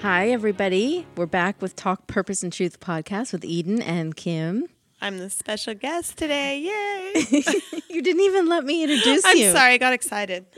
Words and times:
Hi, 0.00 0.30
everybody. 0.30 1.06
We're 1.16 1.26
back 1.26 1.60
with 1.60 1.74
Talk 1.76 2.06
Purpose 2.06 2.42
and 2.42 2.52
Truth 2.52 2.80
podcast 2.80 3.32
with 3.32 3.44
Eden 3.44 3.82
and 3.82 4.14
Kim. 4.16 4.66
I'm 5.00 5.18
the 5.18 5.30
special 5.30 5.74
guest 5.74 6.16
today. 6.16 6.58
Yay! 6.60 7.42
you 7.90 8.02
didn't 8.02 8.22
even 8.22 8.48
let 8.48 8.64
me 8.64 8.82
introduce 8.84 9.24
I'm 9.24 9.36
you. 9.36 9.52
sorry, 9.52 9.74
I 9.74 9.78
got 9.78 9.92
excited. 9.92 10.46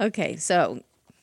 Okay, 0.00 0.36
so 0.36 0.80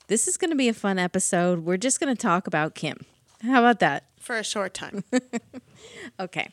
this 0.08 0.28
is 0.28 0.36
going 0.36 0.50
to 0.50 0.56
be 0.56 0.68
a 0.68 0.74
fun 0.74 1.00
episode. 1.00 1.60
We're 1.60 1.78
just 1.78 2.02
going 2.02 2.14
to 2.14 2.22
talk 2.22 2.46
about 2.46 2.76
Kim. 2.76 3.06
How 3.42 3.60
about 3.60 3.80
that? 3.80 4.04
For 4.20 4.36
a 4.38 4.44
short 4.44 4.74
time. 4.74 5.04
Okay, 6.20 6.50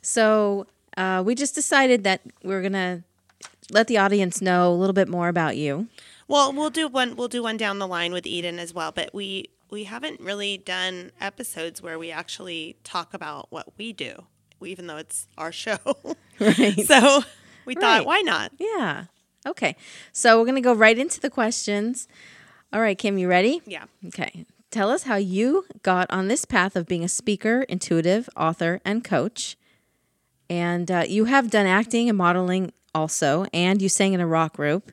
so 0.00 0.66
uh, 0.96 1.22
we 1.26 1.34
just 1.34 1.54
decided 1.54 2.04
that 2.04 2.22
we're 2.42 2.62
going 2.62 2.72
to 2.72 3.02
let 3.70 3.88
the 3.88 3.98
audience 3.98 4.40
know 4.40 4.72
a 4.72 4.76
little 4.76 4.94
bit 4.94 5.08
more 5.08 5.28
about 5.28 5.56
you. 5.58 5.88
well, 6.28 6.50
we'll 6.52 6.70
do 6.70 6.88
one 6.88 7.14
we'll 7.16 7.28
do 7.28 7.42
one 7.42 7.56
down 7.58 7.78
the 7.78 7.86
line 7.86 8.12
with 8.12 8.26
Eden 8.26 8.58
as 8.58 8.72
well, 8.72 8.90
but 8.92 9.12
we 9.12 9.50
we 9.70 9.84
haven't 9.84 10.20
really 10.20 10.56
done 10.58 11.10
episodes 11.20 11.82
where 11.82 11.98
we 11.98 12.10
actually 12.10 12.76
talk 12.84 13.14
about 13.14 13.46
what 13.50 13.72
we 13.78 13.92
do, 13.92 14.24
even 14.64 14.86
though 14.86 14.96
it's 14.98 15.28
our 15.38 15.52
show. 15.52 15.78
Right. 16.38 16.86
so 16.86 17.22
we 17.64 17.74
thought, 17.74 17.98
Right. 18.00 18.06
why 18.06 18.20
not? 18.20 18.52
yeah. 18.58 19.04
Okay, 19.46 19.76
so 20.12 20.38
we're 20.38 20.44
going 20.44 20.56
to 20.56 20.60
go 20.60 20.74
right 20.74 20.98
into 20.98 21.18
the 21.20 21.30
questions. 21.30 22.08
All 22.72 22.80
right, 22.80 22.98
Kim, 22.98 23.16
you 23.16 23.28
ready? 23.28 23.62
Yeah. 23.64 23.84
Okay. 24.08 24.44
Tell 24.72 24.90
us 24.90 25.04
how 25.04 25.14
you 25.16 25.64
got 25.82 26.10
on 26.10 26.26
this 26.28 26.44
path 26.44 26.74
of 26.76 26.86
being 26.86 27.04
a 27.04 27.08
speaker, 27.08 27.62
intuitive, 27.68 28.28
author, 28.36 28.80
and 28.84 29.02
coach. 29.04 29.56
And 30.50 30.90
uh, 30.90 31.04
you 31.08 31.24
have 31.26 31.48
done 31.48 31.66
acting 31.66 32.08
and 32.08 32.18
modeling 32.18 32.72
also, 32.94 33.46
and 33.54 33.80
you 33.80 33.88
sang 33.88 34.12
in 34.12 34.20
a 34.20 34.26
rock 34.26 34.56
group. 34.56 34.90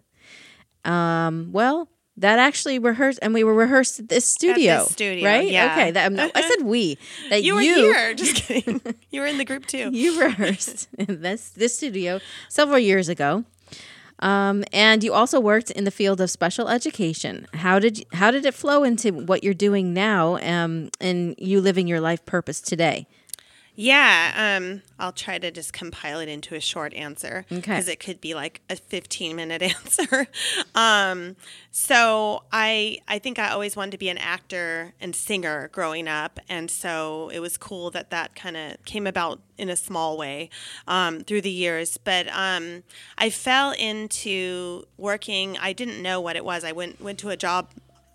Um, 0.85 1.49
well, 1.52 1.89
that 2.17 2.39
actually 2.39 2.80
rehearsed, 2.80 3.19
and 3.22 3.33
we 3.33 3.44
were 3.44 3.53
rehearsed 3.53 4.00
at 4.00 4.09
this 4.09 4.25
studio. 4.25 4.86
studio, 4.86 5.28
right? 5.28 5.50
yeah. 5.50 5.73
Okay. 5.73 5.92
That, 5.92 6.11
no, 6.11 6.30
I 6.36 6.42
said 6.42 6.66
we. 6.66 6.97
That 7.30 7.44
You 7.44 7.55
were 7.55 7.61
here. 7.61 8.14
Just 8.16 8.36
kidding. 8.36 8.81
you 9.09 9.22
were 9.22 9.28
in 9.28 9.38
the 9.38 9.45
group 9.45 9.66
too. 9.66 9.89
you 9.92 10.20
rehearsed 10.20 10.88
in 10.97 11.22
this 11.22 11.50
this 11.50 11.75
studio 11.75 12.20
several 12.50 12.80
years 12.80 13.09
ago. 13.09 13.45
Um, 14.20 14.64
and 14.72 15.03
you 15.03 15.11
also 15.14 15.39
worked 15.39 15.72
in 15.72 15.83
the 15.83 15.92
field 15.92 16.22
of 16.22 16.30
special 16.30 16.70
education. 16.70 17.45
How 17.53 17.78
did 17.80 18.00
you, 18.00 18.05
how 18.14 18.31
did 18.31 18.45
it 18.45 18.53
flow 18.53 18.83
into 18.83 19.11
what 19.11 19.44
you're 19.44 19.53
doing 19.53 19.94
now 19.94 20.38
um, 20.38 20.89
and 21.02 21.36
you 21.38 21.59
living 21.59 21.88
your 21.88 22.00
life 22.00 22.25
purpose 22.25 22.61
today? 22.61 23.08
Yeah, 23.75 24.57
um, 24.61 24.83
I'll 24.99 25.11
try 25.11 25.39
to 25.39 25.49
just 25.49 25.73
compile 25.73 26.20
it 26.20 26.30
into 26.30 26.53
a 26.53 26.59
short 26.59 26.93
answer 26.93 27.45
Okay. 27.52 27.59
because 27.59 27.87
it 27.87 27.99
could 27.99 28.21
be 28.21 28.36
like 28.36 28.61
a 28.70 28.75
15 28.75 29.36
minute 29.36 29.61
answer. 29.75 30.27
um, 30.75 31.36
so 31.71 32.43
I 32.52 32.99
I 33.08 33.17
think 33.17 33.39
I 33.39 33.49
always 33.49 33.75
wanted 33.75 33.92
to 33.92 33.98
be 33.98 34.09
an 34.09 34.20
actor 34.20 34.93
and 35.02 35.15
singer 35.15 35.70
growing 35.71 36.08
up, 36.08 36.39
and 36.48 36.70
so 36.70 37.30
it 37.33 37.39
was 37.39 37.58
cool 37.58 37.89
that 37.92 38.11
that 38.11 38.36
kind 38.36 38.55
of 38.55 38.83
came 38.86 39.08
about 39.08 39.42
in 39.58 39.70
a 39.70 39.75
small 39.75 40.17
way 40.17 40.49
um, 40.87 41.21
through 41.21 41.42
the 41.42 41.49
years. 41.49 41.98
But 41.98 42.27
um, 42.31 42.83
I 43.17 43.31
fell 43.31 43.71
into 43.71 44.86
working. 44.98 45.58
I 45.59 45.73
didn't 45.73 46.02
know 46.02 46.21
what 46.21 46.36
it 46.36 46.45
was. 46.45 46.64
I 46.64 46.71
went 46.73 47.02
went 47.02 47.17
to 47.19 47.30
a 47.30 47.37
job 47.37 47.69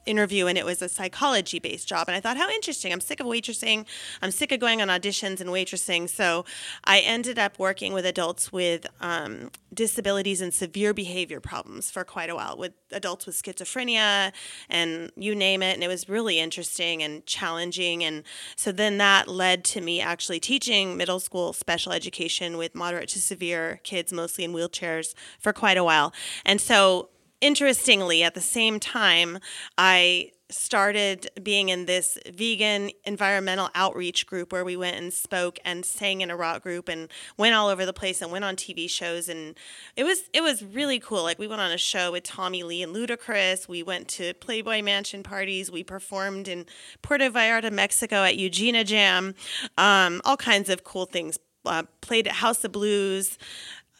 interview 0.08 0.46
and 0.46 0.56
it 0.56 0.64
was 0.64 0.82
a 0.82 0.88
psychology 0.88 1.58
based 1.58 1.86
job. 1.86 2.08
And 2.08 2.16
i 2.16 2.20
thought 2.20 2.36
how 2.36 2.48
interesting. 2.50 2.92
I'm 2.92 3.00
sick 3.00 3.20
of 3.20 3.26
waitressing. 3.26 3.86
I'm 4.22 4.30
sick 4.30 4.52
of 4.52 4.60
going 4.60 4.80
on 4.82 4.88
auditions 4.88 5.40
and 5.40 5.50
waitressing. 5.50 6.08
So 6.08 6.44
i 6.84 7.00
ended 7.00 7.38
up 7.38 7.58
working 7.58 7.92
with 7.92 8.06
adults 8.06 8.52
with 8.52 8.86
um, 9.00 9.50
disabilities 9.72 10.40
and 10.40 10.52
severe 10.52 10.94
behavior 10.94 11.40
problems 11.40 11.90
for 11.90 12.04
quite 12.04 12.30
a 12.30 12.34
while 12.34 12.56
with 12.56 12.72
adults 12.92 13.26
with 13.26 13.40
schizophrenia 13.40 14.32
and 14.68 15.12
you 15.16 15.34
name 15.34 15.62
it. 15.62 15.74
And 15.74 15.84
it 15.84 15.88
was 15.88 16.08
really 16.08 16.38
interesting 16.38 17.02
and 17.02 17.24
challenging. 17.26 18.02
And 18.02 18.24
so 18.56 18.72
then 18.72 18.98
that 18.98 19.28
led 19.28 19.64
to 19.66 19.80
me 19.80 20.00
actually 20.00 20.40
teaching 20.40 20.96
middle 20.96 21.20
school 21.20 21.52
special 21.52 21.92
education 21.92 22.56
with 22.56 22.74
moderate 22.74 23.10
to 23.10 23.20
severe 23.20 23.80
kids 23.84 24.12
mostly 24.12 24.44
in 24.44 24.52
wheelchairs 24.52 25.14
for 25.38 25.52
quite 25.52 25.76
a 25.76 25.84
while. 25.84 26.12
And 26.44 26.60
so 26.60 27.10
interestingly, 27.40 28.22
at 28.22 28.34
the 28.34 28.40
same 28.40 28.80
time, 28.80 29.38
I 29.76 30.30
started 30.50 31.28
being 31.42 31.68
in 31.68 31.84
this 31.84 32.16
vegan 32.32 32.90
environmental 33.04 33.68
outreach 33.74 34.26
group 34.26 34.50
where 34.50 34.64
we 34.64 34.76
went 34.76 34.96
and 34.96 35.12
spoke 35.12 35.58
and 35.64 35.84
sang 35.84 36.22
in 36.22 36.30
a 36.30 36.36
rock 36.36 36.62
group 36.62 36.88
and 36.88 37.08
went 37.36 37.54
all 37.54 37.68
over 37.68 37.84
the 37.84 37.92
place 37.92 38.22
and 38.22 38.32
went 38.32 38.44
on 38.44 38.56
TV 38.56 38.88
shows 38.88 39.28
and 39.28 39.58
it 39.96 40.04
was 40.04 40.22
it 40.32 40.42
was 40.42 40.62
really 40.64 40.98
cool. 40.98 41.22
Like 41.22 41.38
we 41.38 41.46
went 41.46 41.60
on 41.60 41.70
a 41.70 41.78
show 41.78 42.12
with 42.12 42.24
Tommy 42.24 42.62
Lee 42.62 42.82
and 42.82 42.94
Ludacris. 42.94 43.68
We 43.68 43.82
went 43.82 44.08
to 44.08 44.32
Playboy 44.34 44.82
Mansion 44.82 45.22
parties. 45.22 45.70
We 45.70 45.84
performed 45.84 46.48
in 46.48 46.64
Puerto 47.02 47.30
Vallarta, 47.30 47.70
Mexico 47.70 48.24
at 48.24 48.36
Eugenia 48.36 48.84
Jam. 48.84 49.34
Um, 49.76 50.22
all 50.24 50.36
kinds 50.36 50.70
of 50.70 50.84
cool 50.84 51.06
things. 51.06 51.38
Uh, 51.66 51.82
played 52.00 52.26
at 52.26 52.34
House 52.34 52.64
of 52.64 52.72
Blues 52.72 53.36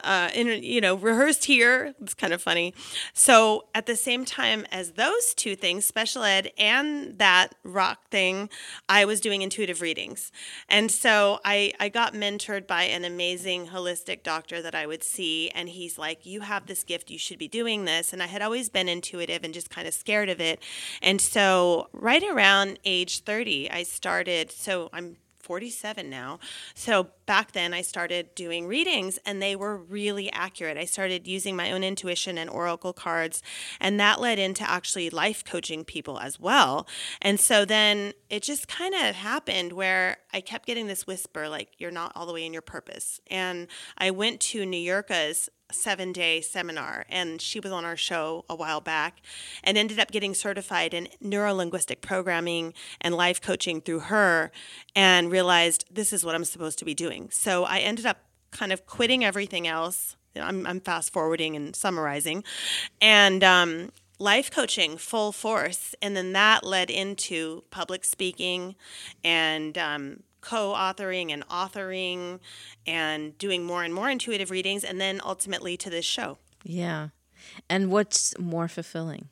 uh, 0.03 0.31
in, 0.35 0.63
you 0.63 0.81
know, 0.81 0.95
rehearsed 0.95 1.45
here. 1.45 1.95
It's 2.01 2.15
kind 2.15 2.33
of 2.33 2.41
funny. 2.43 2.75
So 3.13 3.67
at 3.75 3.87
the 3.87 3.97
same 3.97 4.25
time 4.25 4.67
as 4.71 4.93
those 4.93 5.35
two 5.35 5.57
things, 5.57 5.87
special 5.87 6.23
ed 6.23 6.53
and 6.59 7.19
that 7.19 7.55
rock 7.65 8.09
thing, 8.11 8.49
I 8.89 9.05
was 9.05 9.21
doing 9.21 9.43
intuitive 9.43 9.81
readings. 9.81 10.31
And 10.69 10.91
so 10.91 11.41
I, 11.45 11.73
I 11.81 11.89
got 11.89 12.15
mentored 12.15 12.67
by 12.67 12.85
an 12.85 13.05
amazing 13.05 13.69
holistic 13.69 14.23
doctor 14.23 14.63
that 14.63 14.75
I 14.75 14.87
would 14.87 15.03
see. 15.03 15.51
And 15.51 15.69
he's 15.69 15.99
like, 15.99 16.27
you 16.27 16.41
have 16.43 16.67
this 16.67 16.85
gift, 16.85 17.11
you 17.11 17.19
should 17.19 17.39
be 17.39 17.49
doing 17.49 17.85
this. 17.85 18.13
And 18.13 18.23
I 18.23 18.27
had 18.27 18.43
always 18.43 18.69
been 18.69 18.89
intuitive 18.89 19.45
and 19.45 19.55
just 19.55 19.71
kind 19.71 19.89
of 19.89 19.95
scared 19.95 20.29
of 20.29 20.41
it. 20.41 20.63
And 21.03 21.21
so 21.21 21.89
right 21.93 22.23
around 22.23 22.79
age 22.85 23.21
30, 23.21 23.71
I 23.71 23.83
started, 23.83 24.51
so 24.51 24.89
I'm 24.93 25.17
47 25.49 26.11
now. 26.11 26.39
So 26.75 27.09
back 27.25 27.53
then 27.53 27.73
I 27.73 27.81
started 27.81 28.35
doing 28.35 28.67
readings 28.67 29.19
and 29.25 29.41
they 29.41 29.57
were 29.57 29.79
really 29.79 30.31
accurate. 30.31 30.77
I 30.77 30.85
started 30.85 31.27
using 31.27 31.57
my 31.57 31.73
own 31.73 31.83
intuition 31.83 32.37
and 32.37 32.51
oracle 32.51 32.93
cards 32.93 33.43
and 33.81 33.99
that 33.99 34.21
led 34.21 34.39
into 34.39 34.69
actually 34.69 35.09
life 35.09 35.43
coaching 35.43 35.85
people 35.85 36.19
as 36.19 36.39
well. 36.39 36.87
And 37.23 37.41
so 37.41 37.65
then 37.65 38.13
it 38.29 38.43
just 38.43 38.69
kind 38.69 38.95
of 38.95 39.15
happened 39.15 39.73
where 39.73 40.19
I 40.35 40.43
kept 40.43 40.67
getting 40.67 40.87
this 40.87 41.07
whisper 41.07 41.49
like 41.49 41.71
you're 41.79 41.91
not 41.91 42.13
all 42.15 42.27
the 42.27 42.35
way 42.35 42.45
in 42.45 42.53
your 42.53 42.61
purpose. 42.61 43.19
And 43.29 43.69
I 43.97 44.11
went 44.11 44.41
to 44.41 44.67
New 44.67 44.77
York's 44.77 45.49
seven 45.71 46.13
day 46.13 46.41
seminar 46.41 47.05
and 47.09 47.41
she 47.41 47.61
was 47.61 47.73
on 47.73 47.85
our 47.85 47.97
show 47.97 48.45
a 48.49 48.55
while 48.55 48.81
back 48.81 49.21
and 49.63 49.77
ended 49.77 49.99
up 49.99 50.11
getting 50.11 50.35
certified 50.35 50.95
in 50.95 51.09
neurolinguistic 51.23 52.01
programming 52.01 52.73
and 53.01 53.15
life 53.15 53.41
coaching 53.41 53.81
through 53.81 54.01
her 54.01 54.51
and 54.95 55.31
realized 55.31 55.85
this 55.91 56.13
is 56.13 56.25
what 56.25 56.35
I'm 56.35 56.45
supposed 56.45 56.79
to 56.79 56.85
be 56.85 56.95
doing. 56.95 57.29
So 57.31 57.65
I 57.65 57.79
ended 57.81 58.07
up 58.07 58.19
kind 58.51 58.73
of 58.73 58.87
quitting 58.87 59.25
everything 59.25 59.67
else. 59.67 60.17
I'm, 60.35 60.67
I'm 60.67 60.81
fast 60.81 61.13
forwarding 61.13 61.57
and 61.57 61.75
summarizing 61.75 62.45
and 63.01 63.43
um, 63.45 63.91
life 64.19 64.51
coaching 64.51 64.97
full 64.97 65.33
force. 65.33 65.95
And 66.01 66.17
then 66.17 66.33
that 66.33 66.65
led 66.65 66.91
into 66.91 67.65
public 67.71 68.05
speaking 68.05 68.75
and 69.25 69.77
um, 69.77 70.23
co-authoring 70.49 71.31
and 71.33 71.47
authoring 71.49 72.41
and 72.87 73.37
doing 73.39 73.65
more 73.65 73.83
and 73.85 73.93
more 73.95 74.09
intuitive 74.11 74.51
readings 74.51 74.83
and 74.85 75.01
then 75.01 75.21
ultimately 75.25 75.77
to 75.77 75.91
this 75.91 76.05
show 76.05 76.39
Yeah. 76.65 77.09
And 77.69 77.91
what's 77.91 78.39
more 78.39 78.69
fulfilling? 78.69 79.29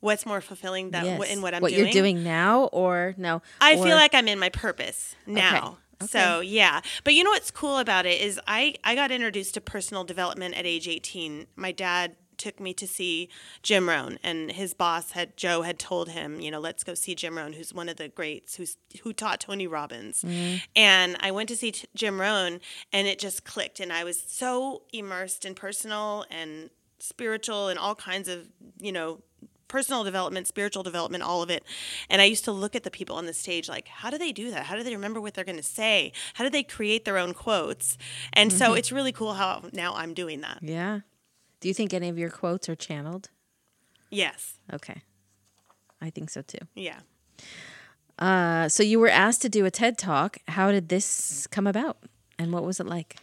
what's 0.00 0.26
more 0.26 0.42
fulfilling 0.42 0.90
that 0.90 1.04
Yes. 1.04 1.30
in 1.32 1.40
what 1.42 1.54
i'm 1.54 1.62
what 1.62 1.72
doing 1.72 1.84
you're 1.84 1.92
doing 1.92 2.22
now 2.22 2.64
or 2.64 3.14
no? 3.16 3.40
i 3.62 3.74
Or- 3.76 3.84
feel 3.84 3.96
like 3.96 4.14
i'm 4.14 4.28
in 4.28 4.38
my 4.38 4.50
purpose 4.50 5.16
now 5.26 5.78
Okay. 6.02 6.06
so 6.10 6.40
yeah 6.40 6.82
but 7.02 7.14
you 7.14 7.24
know 7.24 7.30
what's 7.30 7.50
cool 7.50 7.78
about 7.78 8.04
it 8.04 8.20
is 8.20 8.38
i 8.46 8.74
i 8.84 8.94
got 8.94 9.10
introduced 9.10 9.54
to 9.54 9.60
personal 9.62 10.04
development 10.04 10.54
at 10.54 10.66
age 10.66 10.86
18 10.86 11.46
my 11.56 11.72
dad 11.72 12.14
took 12.38 12.60
me 12.60 12.74
to 12.74 12.86
see 12.86 13.28
Jim 13.62 13.88
Rohn, 13.88 14.18
and 14.22 14.52
his 14.52 14.74
boss 14.74 15.12
had 15.12 15.36
Joe 15.36 15.62
had 15.62 15.78
told 15.78 16.10
him, 16.10 16.40
you 16.40 16.50
know, 16.50 16.60
let's 16.60 16.84
go 16.84 16.94
see 16.94 17.14
Jim 17.14 17.36
Rohn, 17.36 17.54
who's 17.54 17.72
one 17.72 17.88
of 17.88 17.96
the 17.96 18.08
greats, 18.08 18.56
who's 18.56 18.76
who 19.02 19.12
taught 19.12 19.40
Tony 19.40 19.66
Robbins. 19.66 20.22
Mm-hmm. 20.22 20.56
And 20.74 21.16
I 21.20 21.30
went 21.30 21.48
to 21.48 21.56
see 21.56 21.72
t- 21.72 21.88
Jim 21.94 22.20
Rohn, 22.20 22.60
and 22.92 23.06
it 23.06 23.18
just 23.18 23.44
clicked, 23.44 23.80
and 23.80 23.92
I 23.92 24.04
was 24.04 24.20
so 24.20 24.82
immersed 24.92 25.44
in 25.44 25.54
personal 25.54 26.24
and 26.30 26.70
spiritual 26.98 27.68
and 27.68 27.78
all 27.78 27.94
kinds 27.94 28.28
of, 28.28 28.48
you 28.80 28.92
know, 28.92 29.20
personal 29.68 30.04
development, 30.04 30.46
spiritual 30.46 30.82
development, 30.82 31.22
all 31.22 31.42
of 31.42 31.50
it. 31.50 31.64
And 32.08 32.22
I 32.22 32.24
used 32.24 32.44
to 32.44 32.52
look 32.52 32.76
at 32.76 32.84
the 32.84 32.90
people 32.90 33.16
on 33.16 33.26
the 33.26 33.32
stage 33.32 33.68
like, 33.68 33.88
how 33.88 34.10
do 34.10 34.18
they 34.18 34.32
do 34.32 34.50
that? 34.50 34.66
How 34.66 34.76
do 34.76 34.82
they 34.82 34.94
remember 34.94 35.20
what 35.20 35.34
they're 35.34 35.44
going 35.44 35.56
to 35.56 35.62
say? 35.62 36.12
How 36.34 36.44
do 36.44 36.50
they 36.50 36.62
create 36.62 37.04
their 37.04 37.18
own 37.18 37.34
quotes? 37.34 37.98
And 38.32 38.52
so 38.52 38.68
mm-hmm. 38.68 38.78
it's 38.78 38.92
really 38.92 39.12
cool 39.12 39.34
how 39.34 39.64
now 39.72 39.94
I'm 39.94 40.14
doing 40.14 40.40
that. 40.42 40.60
Yeah. 40.62 41.00
Do 41.66 41.68
you 41.68 41.74
think 41.74 41.92
any 41.92 42.08
of 42.08 42.16
your 42.16 42.30
quotes 42.30 42.68
are 42.68 42.76
channeled? 42.76 43.30
Yes. 44.08 44.60
Okay. 44.72 45.02
I 46.00 46.10
think 46.10 46.30
so 46.30 46.42
too. 46.42 46.60
Yeah. 46.76 47.00
Uh, 48.20 48.68
so 48.68 48.84
you 48.84 49.00
were 49.00 49.08
asked 49.08 49.42
to 49.42 49.48
do 49.48 49.64
a 49.64 49.70
TED 49.72 49.98
talk. 49.98 50.38
How 50.46 50.70
did 50.70 50.90
this 50.90 51.48
come 51.48 51.66
about? 51.66 51.96
And 52.38 52.52
what 52.52 52.62
was 52.62 52.78
it 52.78 52.86
like? 52.86 53.16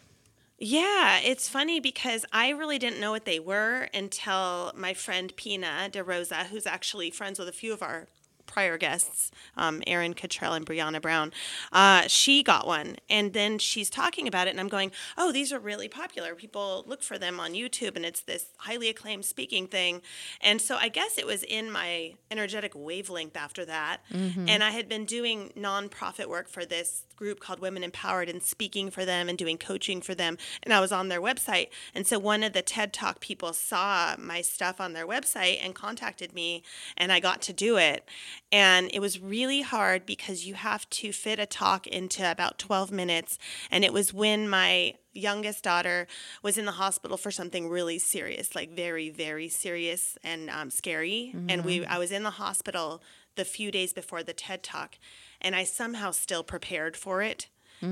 Yeah, 0.59 1.21
it's 1.23 1.47
funny 1.47 1.79
because 1.79 2.25
I 2.33 2.49
really 2.49 2.77
didn't 2.77 2.99
know 2.99 3.11
what 3.11 3.23
they 3.23 3.39
were 3.39 3.87
until 3.93 4.73
my 4.75 4.93
friend 4.93 5.33
Pina 5.37 5.87
De 5.89 6.03
Rosa, 6.03 6.43
who's 6.51 6.65
actually 6.65 7.11
friends 7.11 7.39
with 7.39 7.47
a 7.47 7.53
few 7.53 7.71
of 7.71 7.81
our 7.81 8.09
prior 8.53 8.77
guests, 8.77 9.31
um, 9.57 9.81
Erin 9.87 10.13
Cottrell 10.13 10.53
and 10.53 10.63
Brianna 10.63 11.01
Brown, 11.01 11.31
uh, 11.71 12.03
she 12.07 12.43
got 12.43 12.67
one. 12.67 12.97
And 13.09 13.33
then 13.33 13.57
she's 13.57 13.89
talking 13.89 14.27
about 14.27 14.47
it, 14.47 14.51
and 14.51 14.59
I'm 14.59 14.67
going, 14.67 14.91
oh, 15.17 15.31
these 15.31 15.51
are 15.51 15.59
really 15.59 15.87
popular. 15.87 16.35
People 16.35 16.83
look 16.85 17.01
for 17.01 17.17
them 17.17 17.39
on 17.39 17.53
YouTube, 17.53 17.95
and 17.95 18.05
it's 18.05 18.21
this 18.21 18.45
highly 18.57 18.89
acclaimed 18.89 19.25
speaking 19.25 19.65
thing. 19.67 20.01
And 20.39 20.61
so 20.61 20.75
I 20.75 20.89
guess 20.89 21.17
it 21.17 21.25
was 21.25 21.41
in 21.43 21.71
my 21.71 22.13
energetic 22.29 22.73
wavelength 22.75 23.35
after 23.35 23.65
that. 23.65 24.01
And 24.47 24.63
I 24.63 24.69
had 24.69 24.87
been 24.87 25.05
doing 25.05 25.51
nonprofit 25.57 26.27
work 26.27 26.47
for 26.47 26.63
this 26.63 27.05
group 27.15 27.39
called 27.39 27.59
Women 27.59 27.83
Empowered 27.83 28.29
and 28.29 28.41
speaking 28.41 28.89
for 28.89 29.05
them 29.05 29.29
and 29.29 29.37
doing 29.37 29.57
coaching 29.57 30.01
for 30.01 30.15
them. 30.15 30.37
And 30.61 30.73
I 30.73 30.79
was 30.79 30.91
on 30.91 31.09
their 31.09 31.21
website. 31.21 31.69
And 31.93 32.05
so 32.05 32.19
one 32.19 32.43
of 32.43 32.53
the 32.53 32.61
TED 32.61 32.93
Talk 32.93 33.19
people 33.19 33.53
saw 33.53 34.15
my 34.17 34.41
stuff 34.41 34.79
on 34.79 34.93
their 34.93 35.07
website 35.07 35.59
and 35.63 35.75
contacted 35.75 36.33
me, 36.33 36.63
and 36.97 37.11
I 37.11 37.19
got 37.19 37.41
to 37.43 37.53
do 37.53 37.77
it. 37.77 38.07
And 38.51 38.89
it 38.93 38.99
was 38.99 39.19
really 39.19 39.61
hard 39.61 40.05
because 40.05 40.45
you 40.45 40.55
have 40.55 40.89
to 40.91 41.11
fit 41.11 41.39
a 41.39 41.45
talk 41.45 41.87
into 41.87 42.29
about 42.29 42.59
12 42.59 42.91
minutes. 42.91 43.37
And 43.71 43.83
it 43.83 43.93
was 43.93 44.13
when 44.13 44.49
my 44.49 44.95
youngest 45.13 45.63
daughter 45.63 46.07
was 46.41 46.57
in 46.57 46.65
the 46.65 46.71
hospital 46.73 47.17
for 47.17 47.31
something 47.31 47.69
really 47.69 47.99
serious, 47.99 48.55
like 48.55 48.75
very, 48.75 49.09
very 49.09 49.47
serious 49.47 50.17
and 50.23 50.49
um, 50.49 50.69
scary. 50.69 51.35
And 51.49 51.63
we, 51.65 51.85
I 51.85 51.97
was 51.97 52.11
in 52.11 52.23
the 52.23 52.31
hospital 52.31 53.01
the 53.35 53.45
few 53.45 53.71
days 53.71 53.93
before 53.93 54.23
the 54.23 54.33
TED 54.33 54.63
Talk, 54.63 54.95
and 55.41 55.55
I 55.55 55.63
somehow 55.63 56.11
still 56.11 56.43
prepared 56.43 56.95
for 56.97 57.21
it. 57.21 57.47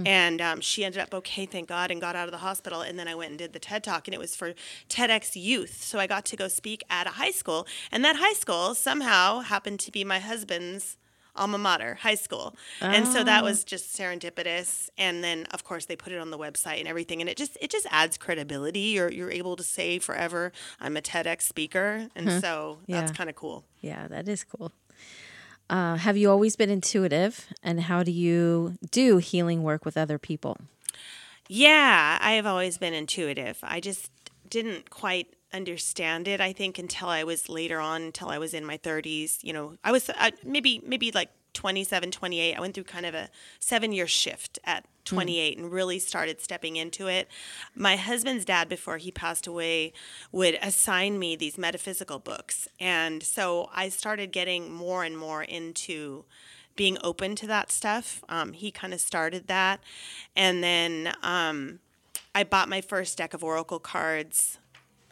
And 0.05 0.39
um, 0.39 0.61
she 0.61 0.85
ended 0.85 1.01
up 1.01 1.13
okay, 1.13 1.45
thank 1.45 1.67
God, 1.67 1.91
and 1.91 1.99
got 1.99 2.15
out 2.15 2.29
of 2.29 2.31
the 2.31 2.37
hospital. 2.37 2.79
And 2.79 2.97
then 2.97 3.09
I 3.09 3.15
went 3.15 3.31
and 3.31 3.37
did 3.37 3.51
the 3.51 3.59
TED 3.59 3.83
Talk, 3.83 4.07
and 4.07 4.15
it 4.15 4.19
was 4.21 4.37
for 4.37 4.53
TEDx 4.87 5.31
Youth. 5.35 5.83
So 5.83 5.99
I 5.99 6.07
got 6.07 6.23
to 6.25 6.37
go 6.37 6.47
speak 6.47 6.81
at 6.89 7.07
a 7.07 7.11
high 7.11 7.31
school, 7.31 7.67
and 7.91 8.05
that 8.05 8.15
high 8.15 8.31
school 8.31 8.73
somehow 8.73 9.39
happened 9.41 9.81
to 9.81 9.91
be 9.91 10.05
my 10.05 10.19
husband's 10.19 10.95
alma 11.35 11.57
mater, 11.57 11.95
high 11.95 12.15
school. 12.15 12.55
And 12.79 13.05
so 13.05 13.25
that 13.25 13.43
was 13.43 13.65
just 13.65 13.93
serendipitous. 13.93 14.89
And 14.97 15.21
then, 15.23 15.45
of 15.51 15.65
course, 15.65 15.85
they 15.87 15.97
put 15.97 16.13
it 16.13 16.19
on 16.19 16.29
the 16.31 16.37
website 16.37 16.79
and 16.79 16.87
everything, 16.87 17.19
and 17.19 17.29
it 17.29 17.35
just 17.35 17.57
it 17.59 17.69
just 17.69 17.87
adds 17.91 18.17
credibility. 18.17 18.79
You're 18.95 19.11
you're 19.11 19.31
able 19.31 19.57
to 19.57 19.63
say 19.63 19.99
forever, 19.99 20.53
I'm 20.79 20.95
a 20.95 21.01
TEDx 21.01 21.41
speaker, 21.41 22.07
and 22.15 22.31
so 22.41 22.79
that's 22.87 23.11
Yeah. 23.11 23.17
kind 23.17 23.29
of 23.29 23.35
cool. 23.35 23.65
Yeah, 23.81 24.07
that 24.07 24.29
is 24.29 24.45
cool. 24.45 24.71
Uh, 25.71 25.95
have 25.95 26.17
you 26.17 26.29
always 26.29 26.57
been 26.57 26.69
intuitive? 26.69 27.47
And 27.63 27.79
how 27.79 28.03
do 28.03 28.11
you 28.11 28.77
do 28.91 29.17
healing 29.17 29.63
work 29.63 29.85
with 29.85 29.95
other 29.95 30.19
people? 30.19 30.57
Yeah, 31.47 32.19
I 32.21 32.33
have 32.33 32.45
always 32.45 32.77
been 32.77 32.93
intuitive. 32.93 33.57
I 33.63 33.79
just 33.79 34.11
didn't 34.49 34.89
quite 34.89 35.33
understand 35.53 36.27
it. 36.27 36.41
I 36.41 36.51
think 36.51 36.77
until 36.77 37.07
I 37.07 37.23
was 37.23 37.47
later 37.47 37.79
on, 37.79 38.01
until 38.01 38.29
I 38.29 38.37
was 38.37 38.53
in 38.53 38.65
my 38.65 38.77
30s. 38.77 39.39
You 39.43 39.53
know, 39.53 39.75
I 39.83 39.93
was 39.93 40.09
uh, 40.09 40.31
maybe 40.43 40.81
maybe 40.85 41.09
like 41.11 41.29
27, 41.53 42.11
28. 42.11 42.55
I 42.55 42.59
went 42.59 42.73
through 42.73 42.85
kind 42.85 43.05
of 43.05 43.13
a 43.13 43.29
seven 43.59 43.91
year 43.91 44.07
shift 44.07 44.59
at 44.63 44.85
28 45.05 45.57
and 45.57 45.71
really 45.71 45.99
started 45.99 46.41
stepping 46.41 46.75
into 46.75 47.07
it. 47.07 47.27
My 47.75 47.95
husband's 47.95 48.45
dad, 48.45 48.69
before 48.69 48.97
he 48.97 49.11
passed 49.11 49.47
away, 49.47 49.93
would 50.31 50.57
assign 50.61 51.19
me 51.19 51.35
these 51.35 51.57
metaphysical 51.57 52.19
books, 52.19 52.67
and 52.79 53.23
so 53.23 53.69
I 53.73 53.89
started 53.89 54.31
getting 54.31 54.71
more 54.71 55.03
and 55.03 55.17
more 55.17 55.43
into 55.43 56.25
being 56.75 56.97
open 57.03 57.35
to 57.35 57.47
that 57.47 57.71
stuff. 57.71 58.23
Um, 58.29 58.53
he 58.53 58.71
kind 58.71 58.93
of 58.93 58.99
started 58.99 59.47
that. 59.47 59.81
And 60.35 60.63
then 60.63 61.13
um, 61.21 61.79
I 62.33 62.43
bought 62.43 62.69
my 62.69 62.81
first 62.81 63.17
deck 63.17 63.33
of 63.33 63.43
Oracle 63.43 63.79
cards 63.79 64.57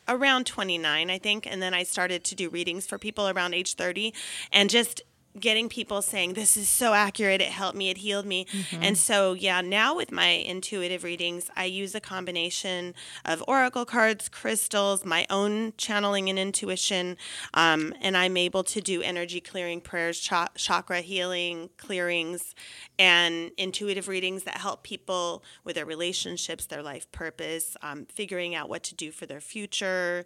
around 0.07 0.45
29, 0.47 1.09
I 1.09 1.17
think. 1.17 1.45
And 1.45 1.61
then 1.61 1.73
I 1.73 1.83
started 1.83 2.23
to 2.25 2.35
do 2.35 2.49
readings 2.49 2.87
for 2.87 2.97
people 2.97 3.29
around 3.29 3.53
age 3.53 3.75
30 3.75 4.13
and 4.51 4.69
just 4.69 5.01
getting 5.39 5.69
people 5.69 6.01
saying 6.01 6.33
this 6.33 6.57
is 6.57 6.69
so 6.69 6.93
accurate 6.93 7.41
it 7.41 7.49
helped 7.49 7.77
me 7.77 7.89
it 7.89 7.97
healed 7.97 8.25
me. 8.25 8.45
And 8.81 8.97
so 8.97 9.33
yeah 9.33 9.61
now 9.61 9.95
with 9.95 10.11
my 10.11 10.27
intuitive 10.27 11.03
readings 11.03 11.49
i 11.55 11.65
use 11.65 11.95
a 11.95 11.99
combination 11.99 12.93
of 13.25 13.43
oracle 13.47 13.85
cards 13.85 14.29
crystals 14.29 15.05
my 15.05 15.25
own 15.29 15.73
channeling 15.77 16.29
and 16.29 16.37
intuition 16.37 17.17
um, 17.53 17.93
and 18.01 18.15
i'm 18.17 18.37
able 18.37 18.63
to 18.63 18.81
do 18.81 19.01
energy 19.01 19.39
clearing 19.39 19.81
prayers 19.81 20.19
cha- 20.19 20.49
chakra 20.55 21.01
healing 21.01 21.69
clearings 21.77 22.53
and 22.97 23.51
intuitive 23.57 24.07
readings 24.07 24.43
that 24.43 24.57
help 24.57 24.83
people 24.83 25.43
with 25.63 25.75
their 25.75 25.85
relationships 25.85 26.65
their 26.65 26.83
life 26.83 27.11
purpose 27.11 27.77
um, 27.81 28.05
figuring 28.05 28.55
out 28.55 28.69
what 28.69 28.83
to 28.83 28.95
do 28.95 29.11
for 29.11 29.25
their 29.25 29.41
future 29.41 30.25